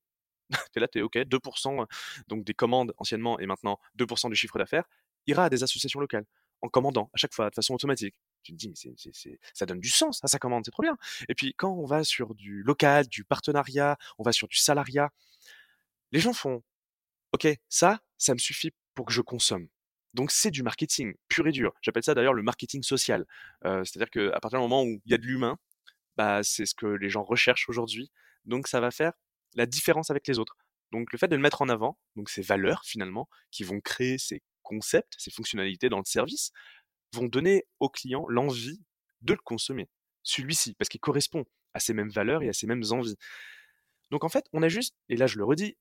[0.74, 1.88] t'es là, t'es ok, 2%,
[2.28, 4.86] donc des commandes anciennement et maintenant 2% du chiffre d'affaires
[5.28, 6.26] ira à des associations locales
[6.62, 8.16] en commandant à chaque fois de façon automatique.
[8.44, 10.98] Tu te dis, mais ça donne du sens à sa commande, c'est trop bien.
[11.30, 15.12] Et puis quand on va sur du local, du partenariat, on va sur du salariat,
[16.12, 16.64] les gens font,
[17.32, 19.68] ok, ça, ça me suffit pour que je consomme.
[20.14, 21.74] Donc c'est du marketing pur et dur.
[21.82, 23.26] J'appelle ça d'ailleurs le marketing social.
[23.66, 25.58] Euh, c'est-à-dire qu'à partir du moment où il y a de l'humain,
[26.18, 28.12] bah, c'est ce que les gens recherchent aujourd'hui.
[28.46, 29.14] Donc ça va faire
[29.56, 30.58] la différence avec les autres.
[30.92, 34.20] Donc le fait de le mettre en avant, donc ces valeurs finalement, qui vont créer
[34.20, 36.52] ces concepts, ces fonctionnalités dans le service,
[37.14, 38.82] vont donner au client l'envie
[39.22, 39.90] de le consommer.
[40.24, 43.16] Celui-ci, parce qu'il correspond à ces mêmes valeurs et à ces mêmes envies.
[44.12, 45.78] Donc en fait, on a juste, et là je le redis,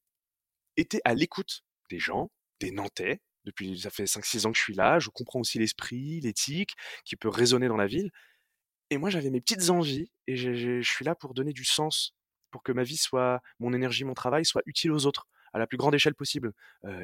[0.76, 2.30] été à l'écoute des gens,
[2.60, 6.20] des Nantais, depuis ça fait 5-6 ans que je suis là, je comprends aussi l'esprit,
[6.20, 6.74] l'éthique
[7.04, 8.10] qui peut résonner dans la ville.
[8.90, 12.14] Et moi j'avais mes petites envies et je suis là pour donner du sens,
[12.50, 15.66] pour que ma vie soit, mon énergie, mon travail soit utile aux autres à la
[15.66, 16.52] plus grande échelle possible.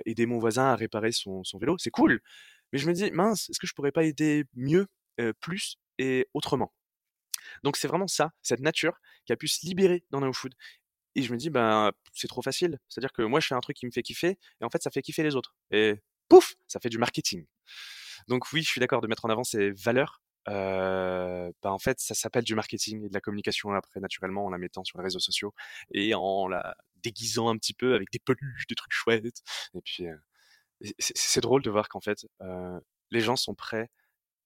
[0.07, 2.21] Aider mon voisin à réparer son, vélo, c'est cool.
[2.73, 4.87] Mais je me dis, mince, est-ce que je pourrais pas aider mieux,
[5.41, 6.73] plus et autrement?
[7.63, 10.55] Donc c'est vraiment ça, cette nature qui a pu se libérer dans Now Food.
[11.15, 12.79] Et je me dis, ben, c'est trop facile.
[12.89, 14.91] C'est-à-dire que moi, je fais un truc qui me fait kiffer, et en fait, ça
[14.91, 15.57] fait kiffer les autres.
[15.71, 15.95] Et
[16.29, 17.47] pouf, ça fait du marketing.
[18.29, 20.23] Donc oui, je suis d'accord de mettre en avant ces valeurs.
[20.49, 24.59] Bah en fait, ça s'appelle du marketing et de la communication après naturellement en la
[24.59, 25.55] mettant sur les réseaux sociaux
[25.93, 29.43] et en la déguisant un petit peu avec des peluches, des trucs chouettes.
[29.75, 30.05] Et puis,
[30.99, 32.27] c'est drôle de voir qu'en fait,
[33.11, 33.91] les gens sont prêts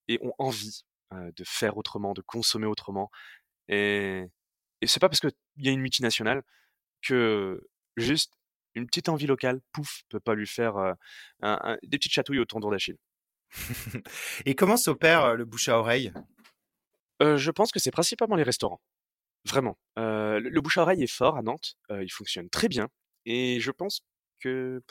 [0.07, 3.11] et ont envie de faire autrement, de consommer autrement.
[3.69, 4.25] Et,
[4.81, 6.43] et c'est pas parce qu'il y a une multinationale
[7.01, 7.61] que
[7.97, 8.33] juste
[8.75, 10.95] une petite envie locale, pouf, peut pas lui faire
[11.41, 12.97] des petites chatouilles au tendon d'Achille.
[14.45, 16.11] et comment s'opère le bouche à oreille?
[17.21, 18.81] Euh, Je pense que c'est principalement les restaurants.
[19.45, 19.77] Vraiment.
[19.99, 21.75] Euh, le, le, bouche à oreille est fort à Nantes.
[21.89, 22.89] il fonctionne très bien.
[23.25, 24.01] Et je pense
[24.39, 24.81] que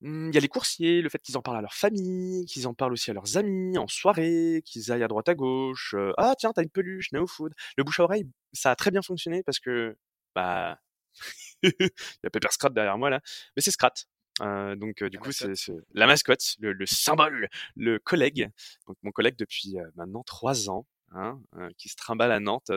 [0.00, 2.68] Mmh, il y a les coursiers, le fait qu'ils en parlent à leur famille, qu'ils
[2.68, 5.94] en parlent aussi à leurs amis, en soirée, qu'ils aillent à droite à gauche.
[6.18, 7.52] ah tiens, t'as une peluche, no food.
[7.76, 9.96] Le bouche à oreille, ça a très bien fonctionné parce que
[10.34, 10.78] bah
[11.62, 13.20] il y a Pepper Scrat derrière moi là,
[13.56, 13.92] mais c'est Scrat.
[14.40, 15.52] Euh, donc du coup c'est
[15.94, 18.50] la mascotte, le, le, symbole, le collègue.
[18.86, 21.40] Donc mon collègue depuis maintenant trois ans, hein,
[21.76, 22.70] qui se trimballe à Nantes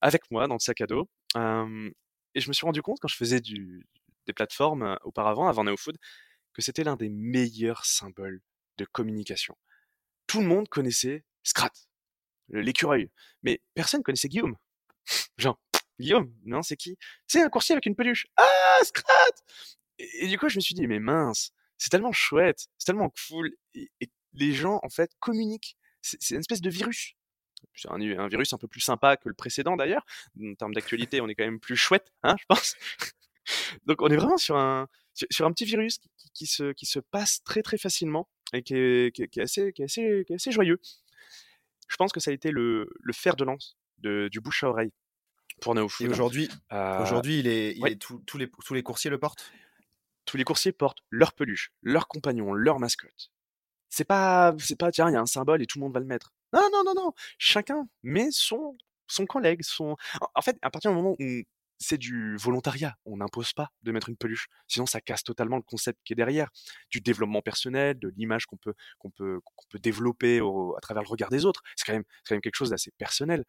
[0.00, 1.08] avec moi dans le sac à dos.
[1.34, 3.86] et je me suis rendu compte quand je faisais du,
[4.26, 5.96] des plateformes auparavant, avant NeoFood,
[6.52, 8.40] que c'était l'un des meilleurs symboles
[8.78, 9.56] de communication.
[10.26, 11.70] Tout le monde connaissait Scrat,
[12.48, 13.10] l'écureuil,
[13.42, 14.56] mais personne connaissait Guillaume.
[15.38, 15.58] Genre,
[16.00, 16.98] Guillaume, non, c'est qui?
[17.26, 18.26] C'est un coursier avec une peluche.
[18.36, 19.32] Ah, Scrat
[19.98, 23.52] et, du coup, je me suis dit, mais mince, c'est tellement chouette, c'est tellement cool,
[23.74, 23.90] et,
[24.38, 25.78] les gens, en fait, communiquent.
[26.02, 27.14] C'est une espèce de virus.
[27.74, 30.04] C'est un, un, virus un peu plus sympa que le précédent d'ailleurs.
[30.38, 32.76] En termes d'actualité, on est quand même plus chouette, hein, je pense.
[33.86, 34.88] Donc on est vraiment sur un,
[35.30, 36.00] sur un petit virus
[36.34, 39.82] qui, se, qui se passe très très facilement et qui est, qui est, assez, qui
[39.82, 40.80] est, assez, qui est assez joyeux.
[41.88, 44.68] Je pense que ça a été le, le fer de lance de, du bouche à
[44.68, 44.92] oreille
[45.60, 46.06] pour NeoFood.
[46.06, 49.50] Et aujourd'hui, euh, aujourd'hui il est, il est tous, les, tous les coursiers le portent?
[50.26, 53.30] Tous les coursiers portent leur peluche, leur compagnon, leur mascotte.
[53.88, 56.00] C'est pas, c'est pas, tiens, il y a un symbole et tout le monde va
[56.00, 56.32] le mettre.
[56.52, 57.12] Non, non, non, non.
[57.38, 59.96] Chacun met son, son collègue, son.
[60.34, 61.42] En fait, à partir du moment où
[61.78, 62.96] c'est du volontariat.
[63.04, 64.48] On n'impose pas de mettre une peluche.
[64.66, 66.50] Sinon, ça casse totalement le concept qui est derrière.
[66.90, 71.08] Du développement personnel, de l'image qu'on peut, qu'on peut, qu'on peut développer à travers le
[71.08, 71.62] regard des autres.
[71.76, 73.44] C'est quand même, c'est quand même quelque chose d'assez personnel.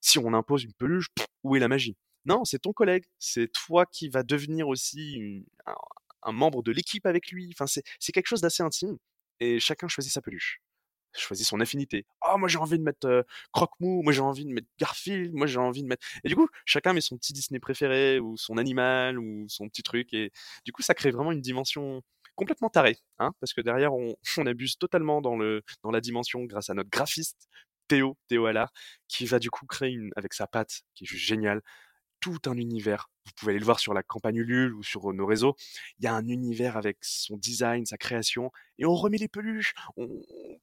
[0.00, 1.08] Si on impose une peluche,
[1.42, 1.96] où est la magie?
[2.24, 3.04] Non, c'est ton collègue.
[3.18, 5.74] C'est toi qui vas devenir aussi un,
[6.22, 7.50] un, membre de l'équipe avec lui.
[7.54, 8.96] Enfin, c'est, quelque chose d'assez intime.
[9.40, 10.60] Et chacun choisit sa peluche
[11.16, 12.06] choisit son affinité.
[12.22, 15.58] oh, moi j'ai envie de mettre Croque-Mou, moi j'ai envie de mettre Garfield, moi j'ai
[15.58, 16.06] envie de mettre.
[16.22, 19.82] Et du coup, chacun met son petit Disney préféré, ou son animal, ou son petit
[19.82, 20.14] truc.
[20.14, 20.30] Et
[20.64, 22.02] du coup, ça crée vraiment une dimension
[22.36, 26.44] complètement tarée, hein, parce que derrière, on, on, abuse totalement dans, le, dans la dimension
[26.44, 27.48] grâce à notre graphiste,
[27.88, 28.72] Théo, Théo Allard,
[29.08, 31.60] qui va du coup créer une, avec sa patte, qui est juste géniale,
[32.20, 33.10] tout un univers.
[33.26, 35.56] Vous pouvez aller le voir sur la campagne Ulule ou sur nos réseaux.
[35.98, 39.74] Il y a un univers avec son design, sa création, et on remet les peluches
[39.96, 40.08] on,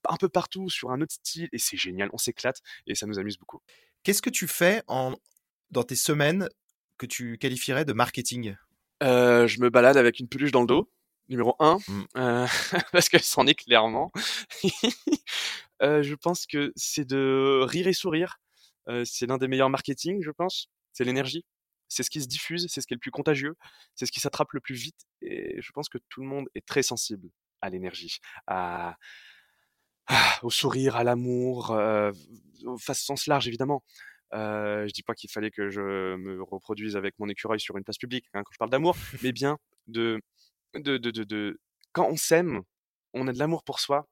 [0.08, 3.18] un peu partout sur un autre style, et c'est génial, on s'éclate, et ça nous
[3.18, 3.60] amuse beaucoup.
[4.02, 5.14] Qu'est-ce que tu fais en,
[5.70, 6.48] dans tes semaines
[6.98, 8.56] que tu qualifierais de marketing?
[9.02, 10.90] Euh, Je me balade avec une peluche dans le dos,
[11.28, 12.04] numéro 1, mmh.
[12.16, 12.46] euh,
[12.92, 14.10] parce que c'en est clairement.
[15.82, 18.40] euh, je pense que c'est de rire et sourire.
[18.88, 21.44] Euh, c'est l'un des meilleurs marketing, je pense c'est l'énergie.
[21.86, 23.54] C'est ce qui se diffuse, c'est ce qui est le plus contagieux,
[23.94, 25.06] c'est ce qui s'attrape le plus vite.
[25.22, 27.30] Et je pense que tout le monde est très sensible
[27.62, 28.96] à l'énergie, à,
[30.42, 32.12] au sourire, à l'amour, euh,
[32.64, 33.84] au sens large évidemment.
[34.34, 37.84] Euh, je dis pas qu'il fallait que je me reproduise avec mon écureuil sur une
[37.84, 40.20] place publique hein, quand je parle d'amour, mais bien de,
[40.74, 41.60] de, de, de, de
[41.92, 42.62] quand on s'aime,
[43.14, 44.06] on a de l'amour pour soi,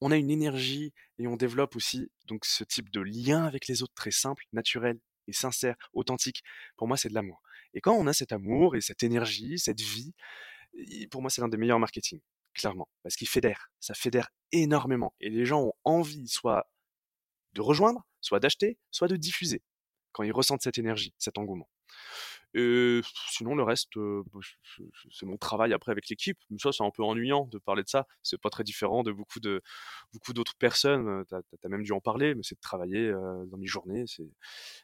[0.00, 3.82] on a une énergie et on développe aussi donc ce type de lien avec les
[3.82, 6.42] autres très simple, naturel et sincère, authentique,
[6.76, 7.42] pour moi, c'est de l'amour.
[7.74, 10.14] Et quand on a cet amour et cette énergie, cette vie,
[11.10, 12.20] pour moi, c'est l'un des meilleurs marketing,
[12.54, 15.14] clairement, parce qu'il fédère, ça fédère énormément.
[15.20, 16.70] Et les gens ont envie soit
[17.52, 19.62] de rejoindre, soit d'acheter, soit de diffuser,
[20.12, 21.68] quand ils ressentent cette énergie, cet engouement.
[22.58, 24.40] Et sinon, le reste, bah,
[25.10, 26.38] c'est mon travail après avec l'équipe.
[26.48, 28.06] Mais ça, c'est un peu ennuyant de parler de ça.
[28.22, 29.60] C'est pas très différent de beaucoup de
[30.14, 31.24] beaucoup d'autres personnes.
[31.28, 34.04] Tu as, même dû en parler, mais c'est de travailler dans mes journées.
[34.06, 34.26] C'est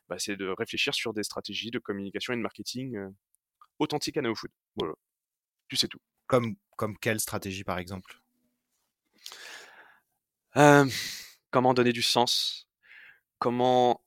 [0.06, 2.98] bah, de réfléchir sur des stratégies de communication et de marketing
[3.78, 4.50] authentiques à NeoFood.
[4.76, 4.92] Voilà.
[5.68, 6.00] Tu sais tout.
[6.26, 8.20] Comme, comme quelle stratégie, par exemple?
[11.50, 12.68] Comment donner du sens?
[13.38, 14.04] Comment,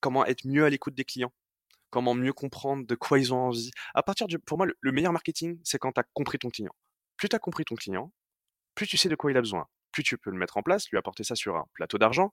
[0.00, 1.32] comment être mieux à l'écoute des clients?
[1.90, 3.70] Comment mieux comprendre de quoi ils ont envie.
[3.94, 6.74] À partir du, pour moi, le, meilleur marketing, c'est quand tu as compris ton client.
[7.16, 8.12] Plus tu as compris ton client,
[8.74, 10.88] plus tu sais de quoi il a besoin, plus tu peux le mettre en place,
[10.90, 12.32] lui apporter ça sur un plateau d'argent,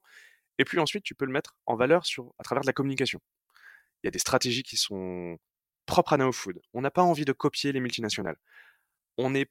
[0.58, 2.02] et plus ensuite tu peux le mettre en valeur
[2.38, 3.20] à travers de la communication.
[4.02, 5.38] Il y a des stratégies qui sont
[5.86, 6.60] propres à NoFood.
[6.74, 8.36] On n'a pas envie de copier les multinationales.
[9.18, 9.50] On n'est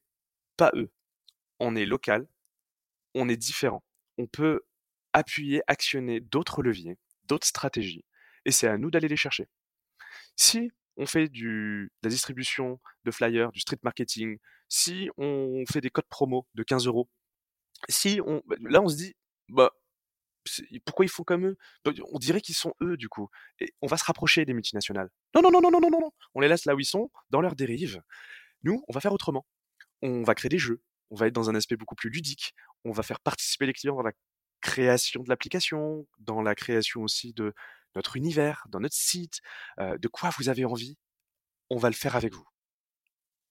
[0.57, 0.91] pas eux.
[1.59, 2.27] On est local.
[3.13, 3.83] On est différent.
[4.17, 4.65] On peut
[5.13, 8.05] appuyer, actionner d'autres leviers, d'autres stratégies.
[8.45, 9.47] Et c'est à nous d'aller les chercher.
[10.35, 14.37] Si on fait du, de la distribution de flyers, du street marketing,
[14.69, 17.09] si on fait des codes promo de 15 euros,
[17.89, 19.15] si on, bah, là on se dit,
[19.49, 19.71] bah,
[20.85, 21.57] pourquoi ils font comme eux?
[21.83, 23.29] Bah, On dirait qu'ils sont eux du coup.
[23.81, 25.09] On va se rapprocher des multinationales.
[25.33, 26.11] Non, non, non, non, non, non, non.
[26.33, 28.01] On les laisse là où ils sont, dans leur dérive.
[28.63, 29.45] Nous, on va faire autrement.
[30.01, 30.81] On va créer des jeux.
[31.11, 32.53] On va être dans un aspect beaucoup plus ludique.
[32.83, 34.13] On va faire participer les clients dans la
[34.61, 37.53] création de l'application, dans la création aussi de,
[37.95, 39.39] notre univers, dans notre site,
[39.79, 40.97] de quoi vous avez envie,
[41.69, 42.45] on va le faire avec vous.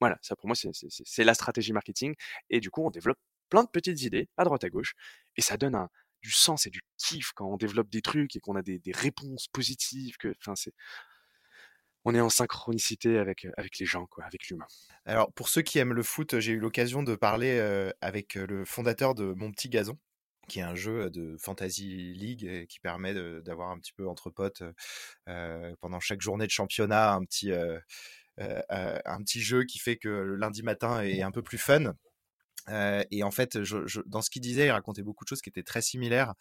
[0.00, 2.14] Voilà, ça pour moi c'est la stratégie marketing
[2.50, 3.18] et du coup on développe
[3.48, 4.94] plein de petites idées à droite à gauche
[5.36, 5.88] et ça donne un,
[6.24, 9.46] du sens et du kiff quand on développe des trucs et qu'on a des, réponses
[9.52, 10.74] positives que c'est
[12.06, 14.66] on est en synchronicité avec, avec les gens, avec l'humain.
[15.06, 17.58] Alors, pour ceux qui aiment le foot, j'ai eu l'occasion de parler
[18.02, 19.98] avec le fondateur de Mon Petit Gazon,
[20.48, 24.62] qui est un jeu de Fantasy League qui permet d'avoir un petit peu entre potes
[25.80, 27.52] pendant chaque journée de championnat un petit
[28.38, 31.94] un petit jeu qui fait que le lundi matin est un peu plus fun.
[32.68, 33.58] et en fait,
[34.06, 36.34] dans ce qu'il disait, il racontait beaucoup de choses qui étaient très similaires.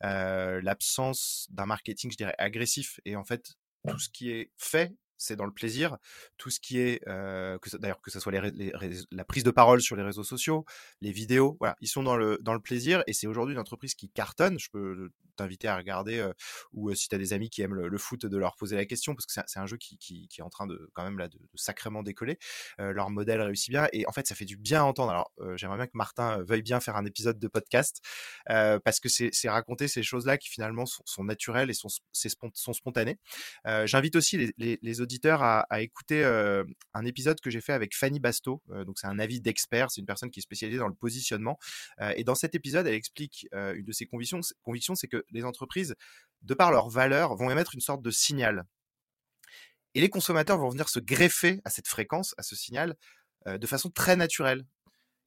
[0.00, 3.00] L'absence d'un marketing, je dirais, agressif.
[3.04, 3.54] Et en fait,
[3.88, 4.92] tout ce qui est fait
[5.24, 5.96] c'est dans le plaisir.
[6.36, 8.72] Tout ce qui est, euh, d'ailleurs que ce soit les,
[9.10, 10.64] la prise de parole sur les réseaux sociaux,
[11.00, 13.94] les vidéos, voilà, ils sont dans le, dans le plaisir et c'est aujourd'hui une entreprise
[13.94, 14.58] qui cartonne.
[14.58, 16.32] Je peux t'inviter à regarder euh,
[16.72, 18.84] ou euh, si tu as des amis qui aiment le, foot, de leur poser la
[18.84, 21.28] question parce que c'est un jeu qui, qui, est en train de quand même là
[21.28, 22.38] de, sacrément décoller.
[22.78, 25.10] leur modèle réussit bien et en fait ça fait du bien à entendre.
[25.10, 28.00] Alors j'aimerais bien que Martin veuille bien faire un épisode de podcast
[28.46, 33.18] parce que c'est raconter ces choses-là qui finalement sont, naturelles et sont, sont spontanées.
[33.84, 36.24] J'invite aussi les, les, les auditeurs à, écouter
[36.94, 38.62] un épisode que j'ai fait avec Fanny Basto.
[38.86, 41.58] donc c'est un avis d'expert, c'est une personne qui est spécialisée dans le positionnement.
[42.16, 45.94] et dans cet épisode, elle explique une de ses convictions, convictions, c'est que les entreprises,
[46.42, 48.64] de par leurs valeurs, vont émettre une sorte de signal.
[49.94, 52.96] Et les consommateurs vont venir se greffer à cette fréquence, à ce signal,
[53.46, 54.64] de façon très naturelle.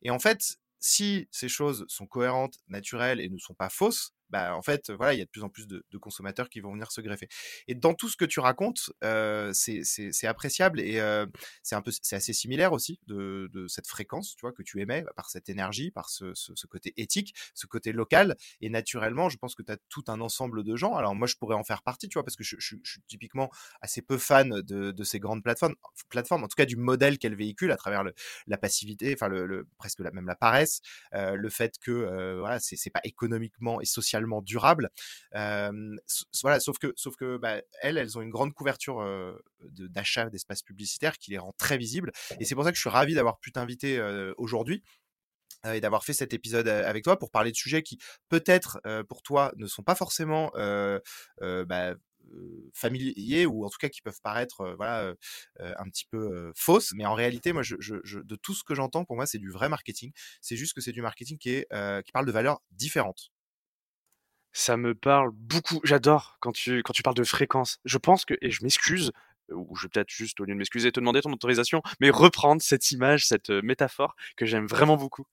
[0.02, 4.56] Et en fait, si ces choses sont cohérentes, naturelles et ne sont pas fausses, bah,
[4.56, 6.92] en fait, voilà, il y a de plus en plus de, consommateurs qui vont venir
[6.92, 7.28] se greffer.
[7.68, 11.26] Et dans tout ce que tu racontes, euh, c'est appréciable et euh,
[11.64, 14.80] c'est un peu, c'est assez similaire aussi de, de, cette fréquence, tu vois, que tu
[14.80, 18.36] émets bah, par cette énergie, par ce, ce, côté éthique, ce côté local.
[18.62, 20.96] Et naturellement, je pense que tu as tout un ensemble de gens.
[20.96, 23.50] Alors moi, je pourrais en faire partie, tu vois, parce que je, je, suis typiquement
[23.82, 25.76] assez peu fan de, de, ces grandes plateformes,
[26.10, 28.14] plateformes, en tout cas du modèle qu'elles véhiculent à travers le,
[28.46, 30.82] la passivité, enfin le, le, presque la, même la paresse,
[31.14, 34.90] euh, le fait que euh, voilà, c'est pas économiquement et socialement durable.
[35.34, 39.06] voilà, sauf que, sauf que bah, elles, elles ont une grande couverture
[39.62, 42.12] d'achat d'espaces publicitaires qui les rend très visibles.
[42.40, 44.02] Et c'est pour ça que je suis ravi d'avoir pu t'inviter
[44.38, 44.84] aujourd'hui
[45.74, 47.98] et d'avoir fait cet épisode avec toi pour parler de sujets qui
[48.30, 50.52] peut-être pour toi ne sont pas forcément
[51.42, 51.96] bah,
[52.74, 55.14] familiers ou en tout cas qui peuvent paraître voilà
[55.60, 59.26] un petit peu fausses mais en réalité moi de tout ce que j'entends pour moi
[59.26, 60.12] c'est du vrai marketing
[60.42, 61.68] c'est juste que c'est du marketing qui est
[62.04, 63.32] qui parle de valeurs différentes
[64.58, 65.80] ça me parle beaucoup.
[65.84, 67.78] J'adore quand tu, quand tu parles de fréquence.
[67.86, 69.12] Je pense que, et je m'excuse,
[69.52, 72.60] ou je vais peut-être juste, au lieu de m'excuser, te demander ton autorisation, mais reprendre
[72.60, 75.26] cette image, cette métaphore que j'aime vraiment beaucoup.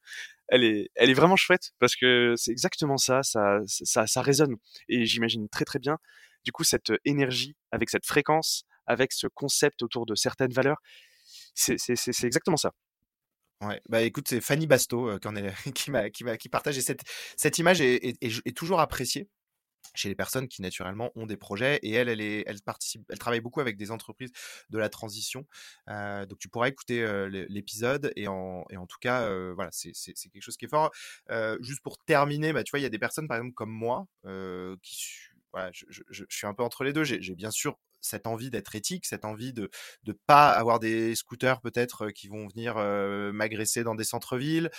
[0.49, 4.57] Elle est, elle est vraiment chouette parce que c'est exactement ça, ça, ça, ça résonne.
[4.91, 5.97] Et j'imagine très très bien,
[6.45, 10.83] du coup, cette énergie avec cette fréquence, avec ce concept autour de certaines valeurs.
[11.55, 12.73] C'est exactement ça.
[13.61, 15.19] Ouais, bah écoute, c'est Fanny Basto euh,
[15.75, 16.09] qui, m'a,
[16.51, 19.29] partage cette, image est, est, est, toujours appréciée
[19.95, 23.61] chez les personnes qui naturellement ont des projets et elle, elle, participe, elle travaille beaucoup
[23.61, 24.33] avec des entreprises
[24.71, 25.47] de la transition.
[25.89, 30.57] Euh, donc tu pourras écouter euh, l'épisode et en, tout cas, voilà, c'est, quelque chose
[30.57, 30.91] qui est fort.
[31.61, 34.07] juste pour terminer, bah, tu vois, il y a des personnes par exemple comme moi
[34.83, 35.07] qui
[35.55, 37.05] voilà, je, suis un peu entre les deux.
[37.05, 39.71] J'ai bien sûr cette envie d'être éthique, cette envie de
[40.07, 42.77] ne pas avoir des scooters peut-être qui vont venir
[43.33, 44.71] m'agresser dans des centres-villes.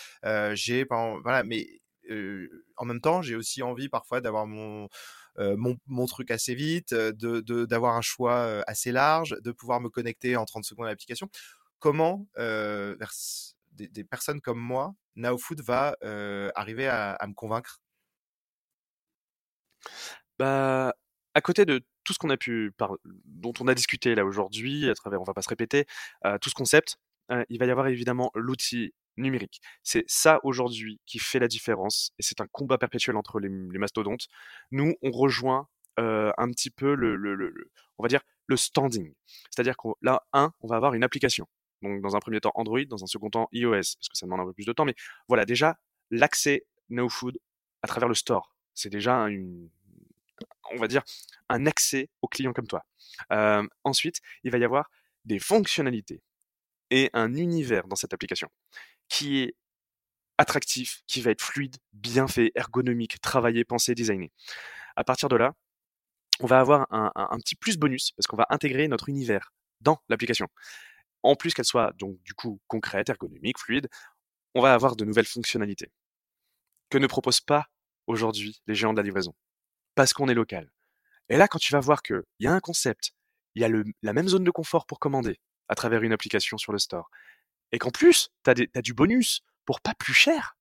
[0.54, 1.68] j'ai voilà, mais
[2.78, 4.88] en même temps, j'ai aussi envie parfois d'avoir mon,
[5.38, 10.46] mon, truc assez vite, de d'avoir un choix assez large, de pouvoir me connecter en
[10.46, 11.30] 30 secondes à l'application.
[11.80, 15.96] Comment des, des, personnes comme moi, NowFood va
[16.56, 17.82] arriver à, à me convaincre?
[20.40, 20.94] Bah,
[21.34, 22.72] à côté de tout ce qu'on a pu
[23.26, 25.86] dont on a discuté là aujourd'hui, à travers, on va pas se répéter,
[26.26, 26.98] euh, tout ce concept,
[27.32, 29.62] euh, il va y avoir évidemment l'outil numérique.
[29.84, 34.28] C'est ça aujourd'hui qui fait la différence et c'est un combat perpétuel entre les, mastodontes.
[34.72, 35.68] Nous, on rejoint
[36.00, 39.14] euh, un petit peu le, on va dire le standing.
[39.50, 41.48] C'est-à-dire que là, un, on va avoir une application.
[41.82, 44.42] Donc dans un premier temps Android, dans un second temps iOS, parce que ça demande
[44.42, 44.86] un peu plus de temps.
[44.86, 44.96] Mais
[45.28, 45.78] voilà, déjà
[46.12, 47.38] l'accès NoFood
[47.82, 49.70] à travers le store, c'est déjà une,
[50.72, 51.04] on va dire,
[51.50, 52.86] un accès aux clients comme toi.
[53.84, 54.90] Ensuite, il va y avoir
[55.26, 56.22] des fonctionnalités
[56.92, 58.50] et un univers dans cette application
[59.10, 59.56] qui est
[60.38, 64.32] attractif, qui va être fluide, bien fait, ergonomique, travaillé, pensé, designé.
[64.96, 65.54] À partir de là,
[66.42, 70.02] on va avoir un, un petit plus bonus parce qu'on va intégrer notre univers dans
[70.10, 70.48] l'application.
[71.24, 73.88] En plus qu'elle soit donc du coup concrète, ergonomique, fluide,
[74.54, 75.92] on va avoir de nouvelles fonctionnalités
[76.90, 77.68] que ne proposent pas
[78.08, 79.34] aujourd'hui les géants de la livraison
[79.96, 80.70] parce qu'on est local.
[81.30, 83.14] Et là, quand tu vas voir qu'il y a un concept,
[83.56, 86.58] il y a le, la même zone de confort pour commander à travers une application
[86.58, 87.10] sur le store,
[87.72, 90.56] et qu'en plus, tu as, du bonus pour pas plus cher,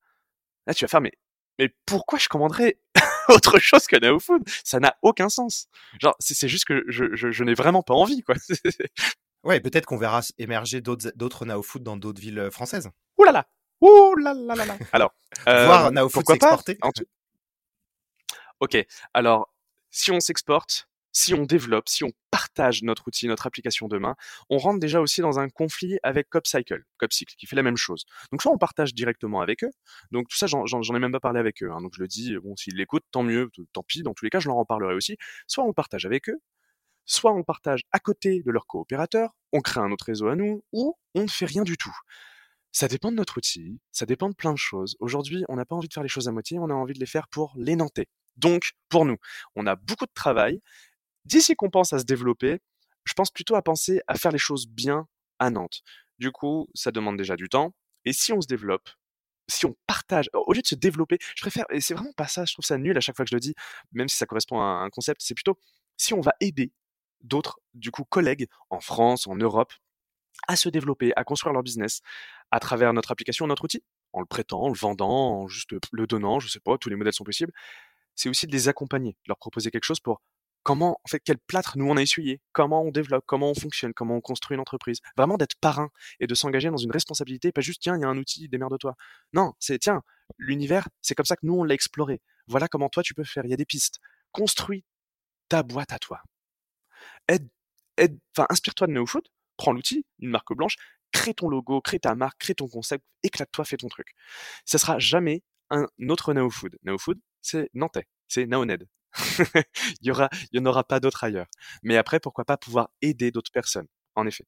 [0.67, 1.13] là, tu vas faire, mais,
[1.59, 2.79] mais pourquoi je commanderais
[3.29, 4.43] autre chose que Now Food?
[4.65, 5.69] Ça n'a aucun sens.
[6.01, 8.37] Genre, c'est juste que je, je, je n'ai vraiment pas envie, quoi.
[9.45, 12.89] ouais, peut-être qu'on verra émerger d'autres Now Food dans d'autres villes françaises.
[13.19, 13.47] Ouh là là
[13.81, 15.15] Ouh là là là là Alors,
[15.47, 16.79] euh, voir Now Food s'exporter.
[18.65, 18.79] Ok,
[19.13, 19.53] alors
[19.91, 24.17] si on s'exporte, si on développe, si on partage notre outil, notre application demain,
[24.49, 28.07] on rentre déjà aussi dans un conflit avec CopCycle, CopCycle, qui fait la même chose.
[28.33, 29.71] Donc soit on partage directement avec eux,
[30.13, 32.39] donc tout ça j'en ai même pas parlé avec eux, hein, donc je le dis,
[32.39, 34.95] bon s'ils l'écoutent, tant mieux, tant pis, dans tous les cas je leur en parlerai
[34.95, 36.41] aussi, soit on partage avec eux,
[37.05, 40.65] soit on partage à côté de leur coopérateur, on crée un autre réseau à nous,
[40.73, 41.95] ou on ne fait rien du tout.
[42.73, 44.97] Ça dépend de notre outil, ça dépend de plein de choses.
[45.01, 46.99] Aujourd'hui, on n'a pas envie de faire les choses à moitié, on a envie de
[46.99, 47.77] les faire pour les.
[48.37, 49.17] Donc, pour nous,
[49.57, 50.61] on a beaucoup de travail.
[51.25, 52.61] D'ici qu'on pense à se développer,
[53.05, 55.07] je pense plutôt à penser à faire les choses bien
[55.39, 55.83] à Nantes.
[56.19, 57.75] Du coup, ça demande déjà du temps.
[58.05, 58.89] Et si on se développe,
[59.49, 62.45] si on partage, au lieu de se développer, je préfère, et c'est vraiment pas ça,
[62.45, 63.55] je trouve ça nul à chaque fois que je le dis,
[63.93, 65.59] même si ça correspond à un concept, c'est plutôt
[65.97, 66.73] si on va aider
[67.21, 69.73] d'autres, du coup, collègues en France, en Europe,
[70.49, 72.01] à se développer, à construire leur business
[72.51, 73.83] à travers notre application, notre outil,
[74.13, 76.97] en le prêtant, en le vendant, en juste le donnant, je sais pas, tous les
[76.97, 77.53] modèles sont possibles
[78.15, 80.21] c'est aussi de les accompagner, de leur proposer quelque chose pour
[80.63, 83.93] comment, en fait, quel plâtre nous on a essuyé, comment on développe, comment on fonctionne,
[83.93, 85.01] comment on construit une entreprise.
[85.17, 85.91] Vraiment d'être parrain
[86.21, 88.95] et de s'engager dans une responsabilité, pas juste tiens, il y a un outil, démerde-toi.
[89.35, 90.03] Non, c'est tiens,
[90.39, 92.23] l'univers, c'est comme ça que nous on l'a exploré.
[92.47, 93.45] Voilà comment toi tu peux faire.
[93.45, 93.99] Il y a des pistes.
[94.33, 94.85] Construis
[95.49, 96.23] ta boîte à toi.
[97.99, 100.77] Inspire-toi de NeoFood, prends l'outil, une marque blanche,
[101.13, 104.15] crée ton logo, crée ta marque, crée ton concept, éclate-toi, fais ton truc.
[104.65, 106.79] Ça sera jamais un autre NeoFood.
[106.85, 108.89] NeoFood, c'est nantais, c'est Naoned.
[110.01, 111.47] il y aura, il en aura pas d'autres ailleurs.
[111.83, 113.87] Mais après, pourquoi pas pouvoir aider d'autres personnes,
[114.17, 114.45] en effet.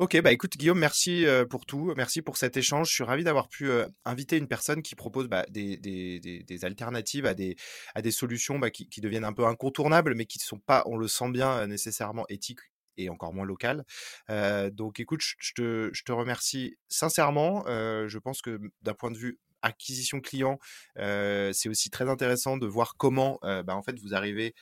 [0.00, 2.88] Ok, bah écoute Guillaume, merci pour tout, merci pour cet échange.
[2.88, 3.70] Je suis ravi d'avoir pu
[4.04, 9.32] inviter une personne qui propose bah, des, alternatives à des, solutions bah, qui, deviennent un
[9.32, 12.58] peu incontournables, mais qui ne sont pas, on le sent bien, nécessairement éthiques
[12.96, 13.84] et encore moins locales.
[14.30, 17.64] Euh, donc écoute, je te, remercie sincèrement.
[17.66, 20.58] Euh, je pense que d'un point de vue acquisition client,
[20.96, 24.54] c'est aussi très intéressant de voir comment bah, en fait vous arrivez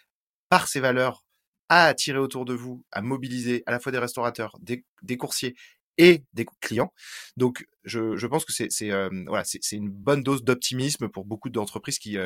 [0.48, 1.24] par ces valeurs
[1.72, 4.84] à attirer autour de vous, à mobiliser à la fois des restaurateurs, des,
[5.16, 5.56] coursiers
[5.96, 6.92] et des clients.
[7.38, 12.18] Donc, je, pense que c'est une bonne dose d'optimisme pour beaucoup d'entreprises qui,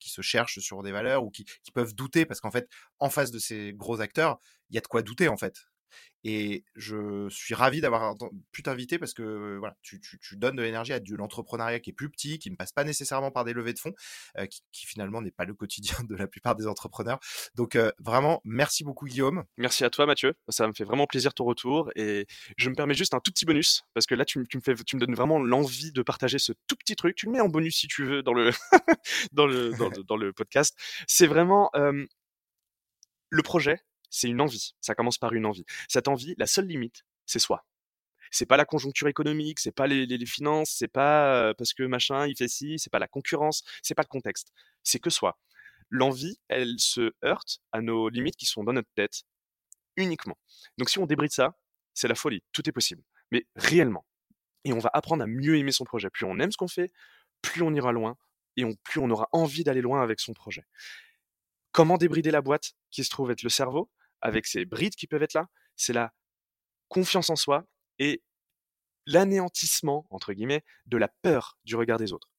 [0.00, 2.66] se cherchent sur des valeurs ou qui, qui peuvent douter parce qu'en fait
[2.98, 4.38] en face de ces gros acteurs
[4.70, 5.66] il y a de quoi douter en fait
[6.28, 8.16] et je suis ravi d'avoir
[8.50, 12.10] pu t'inviter parce que voilà, tu, tu, donnes de l'énergie à l'entrepreneuriat qui est plus
[12.10, 13.94] petit, qui ne passe pas nécessairement par des levées de fonds,
[14.36, 17.20] euh, qui, finalement n'est pas le quotidien de la plupart des entrepreneurs.
[17.54, 19.44] Donc euh, vraiment, merci beaucoup Guillaume.
[19.56, 22.94] Merci à toi Mathieu, ça me fait vraiment plaisir ton retour et je me permets
[22.94, 25.92] juste un tout petit bonus parce que là tu, me tu me donnes vraiment l'envie
[25.92, 27.14] de partager ce tout petit truc.
[27.14, 28.50] Tu le mets en bonus si tu veux dans le
[29.32, 29.70] dans le
[30.02, 30.76] dans le podcast.
[31.06, 32.04] C'est vraiment euh,
[33.30, 34.74] le projet c'est une envie.
[34.80, 35.64] Ça commence par une envie.
[35.88, 37.64] Cette envie, la seule limite, c'est soi.
[38.30, 42.26] C'est pas la conjoncture économique, c'est pas les, les, finances, c'est pas parce que machin
[42.26, 44.52] il fait ci, c'est pas la concurrence, c'est pas le contexte.
[44.82, 45.38] C'est que soi.
[45.90, 49.22] L'envie, elle se heurte à nos limites qui sont dans notre tête
[49.96, 50.36] uniquement.
[50.78, 51.56] Donc si on débride ça,
[51.94, 54.04] c'est la folie, tout est possible, mais réellement.
[54.64, 56.10] Et on va apprendre à mieux aimer son projet.
[56.10, 56.92] Plus on aime ce qu'on fait,
[57.40, 58.16] plus on ira loin
[58.56, 60.64] et plus on aura envie d'aller loin avec son projet.
[61.76, 63.90] Comment débrider la boîte qui se trouve être le cerveau,
[64.22, 66.14] avec ces brides qui peuvent être là C'est la
[66.88, 67.66] confiance en soi
[67.98, 68.22] et
[69.04, 72.30] l'anéantissement, entre guillemets, de la peur du regard des autres.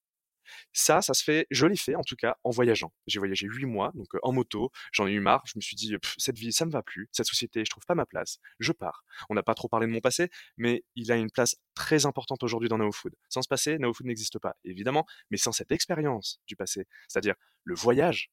[0.74, 2.92] Ça, ça se fait, je l'ai fait en tout cas en voyageant.
[3.06, 5.94] J'ai voyagé huit mois, donc en moto, j'en ai eu marre, je me suis dit,
[6.18, 9.04] cette vie, ça me va plus, cette société, je trouve pas ma place, je pars.
[9.30, 12.42] On n'a pas trop parlé de mon passé, mais il a une place très importante
[12.42, 13.14] aujourd'hui dans NoFood.
[13.30, 17.76] Sans ce passé, NoFood n'existe pas, évidemment, mais sans cette expérience du passé, c'est-à-dire le
[17.76, 18.32] voyage,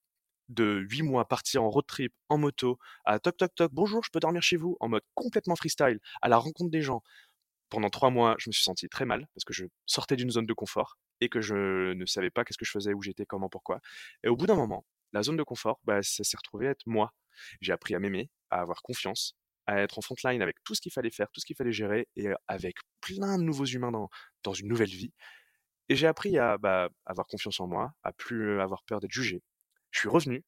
[0.49, 4.11] de huit mois partir en road trip en moto à toc toc toc bonjour je
[4.11, 7.03] peux dormir chez vous en mode complètement freestyle à la rencontre des gens.
[7.71, 10.47] Pendant trois mois je me suis senti très mal parce que je sortais d'une zone
[10.47, 13.49] de confort et que je ne savais pas qu'est-ce que je faisais où j'étais comment
[13.49, 13.81] pourquoi.
[14.23, 17.13] Et au bout d'un moment la zone de confort bah, ça s'est retrouvé être moi.
[17.61, 19.37] J'ai appris à m'aimer à avoir confiance
[19.67, 22.09] à être en frontline avec tout ce qu'il fallait faire tout ce qu'il fallait gérer
[22.17, 24.11] et avec plein de nouveaux humains dans,
[24.43, 25.13] dans une nouvelle vie.
[25.89, 29.43] Et j'ai appris à bah, avoir confiance en moi, à plus avoir peur d'être jugé,
[29.95, 30.45] je suis revenu.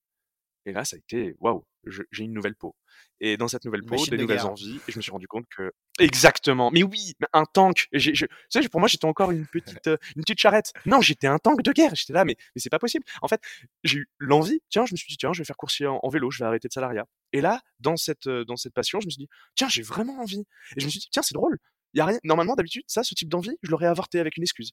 [0.66, 1.64] Et là, ça a été waouh,
[2.10, 2.74] j'ai une nouvelle peau.
[3.20, 4.80] Et dans cette nouvelle peau, des nouvelles envies.
[4.88, 6.72] Et je me suis rendu compte que exactement.
[6.72, 7.86] Mais oui, un tank.
[7.92, 8.14] tu
[8.50, 10.72] sais, pour moi, j'étais encore une petite, euh, une petite charrette.
[10.84, 11.94] Non, j'étais un tank de guerre.
[11.94, 13.04] J'étais là, mais, mais c'est pas possible.
[13.22, 13.40] En fait,
[13.84, 14.60] j'ai eu l'envie.
[14.68, 16.32] Tiens, je me suis dit, tiens, je vais faire coursier en, vélo.
[16.32, 17.06] Je vais arrêter de salariat.
[17.32, 20.18] Et là, dans cette, euh, dans cette passion, je me suis dit, tiens, j'ai vraiment
[20.20, 20.44] envie.
[20.76, 21.58] Et je me suis dit, tiens, c'est drôle.
[21.94, 22.18] Y a rien.
[22.24, 24.72] Normalement, d'habitude, ça, ce type d'envie, je l'aurais avorté avec une excuse.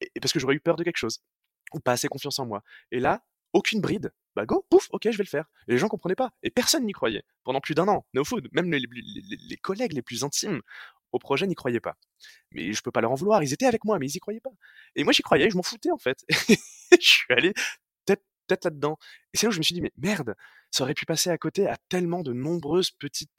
[0.00, 1.20] et parce que j'aurais eu peur de quelque chose
[1.72, 2.62] ou pas assez confiance en moi.
[2.90, 3.24] Et là,
[3.56, 4.12] aucune bride.
[4.34, 5.46] Bah go, pouf, ok, je vais le faire.
[5.66, 6.30] Et les gens comprenaient pas.
[6.42, 7.24] Et personne n'y croyait.
[7.42, 10.60] Pendant plus d'un an, No Food, même les, collègues les plus intimes
[11.12, 11.96] au projet n'y croyaient pas.
[12.52, 14.40] Mais je peux pas leur en vouloir, ils étaient avec moi, mais ils y croyaient
[14.40, 14.50] pas.
[14.94, 16.24] Et moi j'y croyais, je m'en foutais en fait.
[16.28, 17.54] je suis allé
[18.04, 18.96] tête, là-dedans.
[19.32, 20.36] Et c'est là où je me suis dit, mais merde,
[20.70, 23.32] ça aurait pu passer à côté à tellement de nombreuses petites,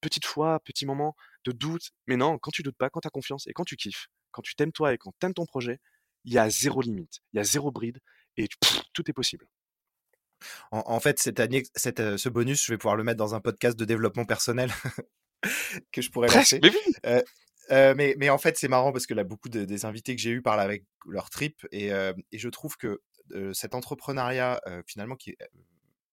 [0.00, 1.90] petites fois, petits moments de doute.
[2.06, 4.40] Mais non, quand tu doutes pas, quand tu as confiance et quand tu kiffes, quand
[4.40, 5.80] tu t'aimes toi et quand tu aimes ton projet,
[6.24, 7.98] il y a zéro limite, il y a zéro bride
[8.38, 8.48] et
[8.94, 9.46] tout est possible.
[10.70, 13.40] En, fait, cette année, cette, euh, ce bonus, je vais pouvoir le mettre dans un
[13.40, 14.70] podcast de développement personnel
[15.92, 16.60] que je pourrais lancer.
[16.62, 17.22] Mais, oui euh,
[17.70, 20.22] euh, mais, mais, en fait, c'est marrant parce que là, beaucoup de, des invités que
[20.22, 23.00] j'ai eu parlent avec leur trip et, et je trouve que
[23.52, 25.38] cet entrepreneuriat, finalement, qui est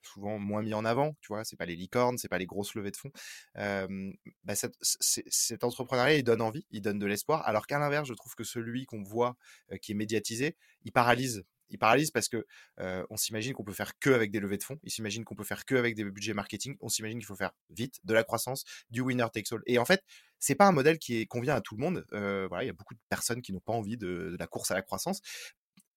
[0.02, 2.76] souvent moins mis en avant, tu vois, c'est pas les licornes, c'est pas les grosses
[2.76, 3.12] levées de fonds.
[3.56, 8.36] bah cet entrepreneuriat, il donne envie, il donne de l'espoir, alors qu'à l'inverse, je trouve
[8.36, 9.38] que celui qu'on voit
[9.82, 12.46] qui est médiatisé, il paralyse il paralyse parce que
[12.78, 15.44] on s'imagine qu'on peut faire que avec des levées de fonds, il s'imagine qu'on peut
[15.44, 18.64] faire que avec des budgets marketing, on s'imagine qu'il faut faire vite de la croissance,
[18.90, 19.62] du winner takes all.
[19.66, 20.04] Et en fait,
[20.40, 22.06] c'est pas un modèle qui convient à tout le monde.
[22.12, 24.76] voilà, il y a beaucoup de personnes qui n'ont pas envie de, la course à
[24.76, 25.22] la croissance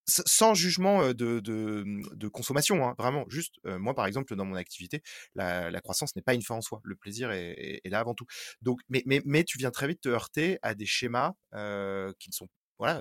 [0.08, 3.26] sans jugement de, consommation, hein, vraiment.
[3.28, 5.02] Juste, moi, par exemple, dans mon activité,
[5.34, 6.80] la, croissance n'est pas une fin en soi.
[6.82, 8.26] Le plaisir est, là avant tout.
[8.62, 12.48] Donc, mais tu viens très vite te heurter à des schémas qui ne sont
[12.78, 13.00] voilà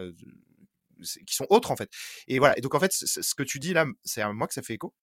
[1.26, 1.89] qui sont autres en fait.
[2.28, 2.58] Et voilà.
[2.58, 4.76] Et donc en fait, ce que tu dis là, c'est à moi que ça fait
[4.76, 4.93] écho.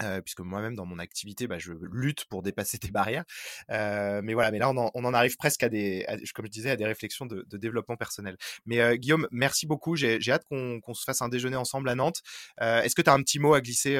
[0.00, 3.24] Euh, puisque moi-même dans mon activité, bah, je lutte pour dépasser tes barrières.
[3.70, 6.50] Euh, mais voilà, mais là on en, on en, arrive presque à des, comme je
[6.50, 8.36] disais, à des réflexions de, développement personnel.
[8.64, 9.96] Mais euh, Guillaume, merci beaucoup.
[9.96, 12.22] J'ai hâte qu'on se fasse un déjeuner ensemble à Nantes.
[12.60, 13.98] Est-ce que tu as un petit mot à glisser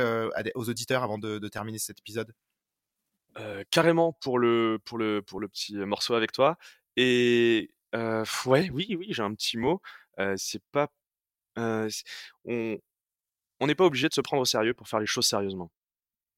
[0.54, 2.32] aux auditeurs avant de, de terminer cet épisode?
[3.70, 6.56] Carrément pour le pour le pour le petit morceau avec toi.
[6.96, 9.80] Et ouais, oui, oui, j'ai un petit mot.
[10.36, 10.88] c'est pas
[13.60, 15.70] on n'est pas obligé de se prendre au sérieux pour faire les choses sérieusement.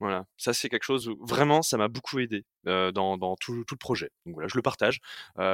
[0.00, 4.10] Voilà, ça c'est quelque chose où vraiment ça m'a beaucoup aidé dans, tout, le projet.
[4.24, 4.98] Donc voilà, je le partage.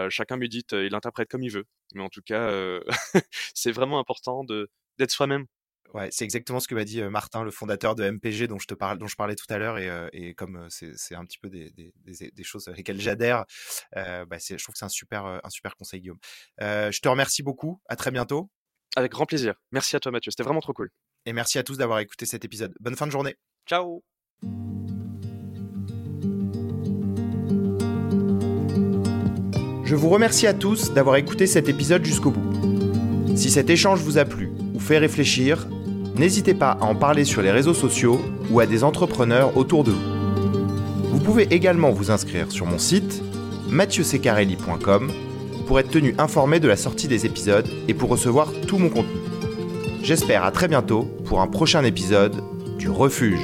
[0.08, 2.48] chacun médite, il interprète comme il veut, mais en tout cas,
[3.54, 5.46] c'est vraiment important d'être soi-même.
[5.94, 8.74] Ouais, c'est exactement ce que m'a dit Martin, le fondateur de MPG dont je te
[8.74, 13.46] parlais tout à l'heure, et, comme c'est un petit peu des, choses avec lesquelles j'adhère,
[13.94, 16.20] bah, je trouve que c'est un super conseil Guillaume.
[16.60, 17.80] je te remercie beaucoup.
[17.88, 18.48] À très bientôt.
[18.96, 19.54] Avec grand plaisir.
[19.72, 20.90] Merci à toi Mathieu, c'était vraiment trop cool.
[21.26, 22.74] Et merci à tous d'avoir écouté cet épisode.
[22.80, 23.36] Bonne fin de journée.
[23.68, 24.02] Ciao.
[29.84, 33.36] Je vous remercie à tous d'avoir écouté cet épisode jusqu'au bout.
[33.36, 35.68] Si cet échange vous a plu ou fait réfléchir,
[36.16, 38.20] n'hésitez pas à en parler sur les réseaux sociaux
[38.50, 41.10] ou à des entrepreneurs autour de vous.
[41.10, 43.22] Vous pouvez également vous inscrire sur mon site
[43.68, 45.12] mathieusecarelli.com
[45.66, 49.20] pour être tenu informé de la sortie des épisodes et pour recevoir tout mon contenu.
[50.02, 52.36] J'espère à très bientôt pour un prochain épisode
[52.78, 53.40] du Refuge.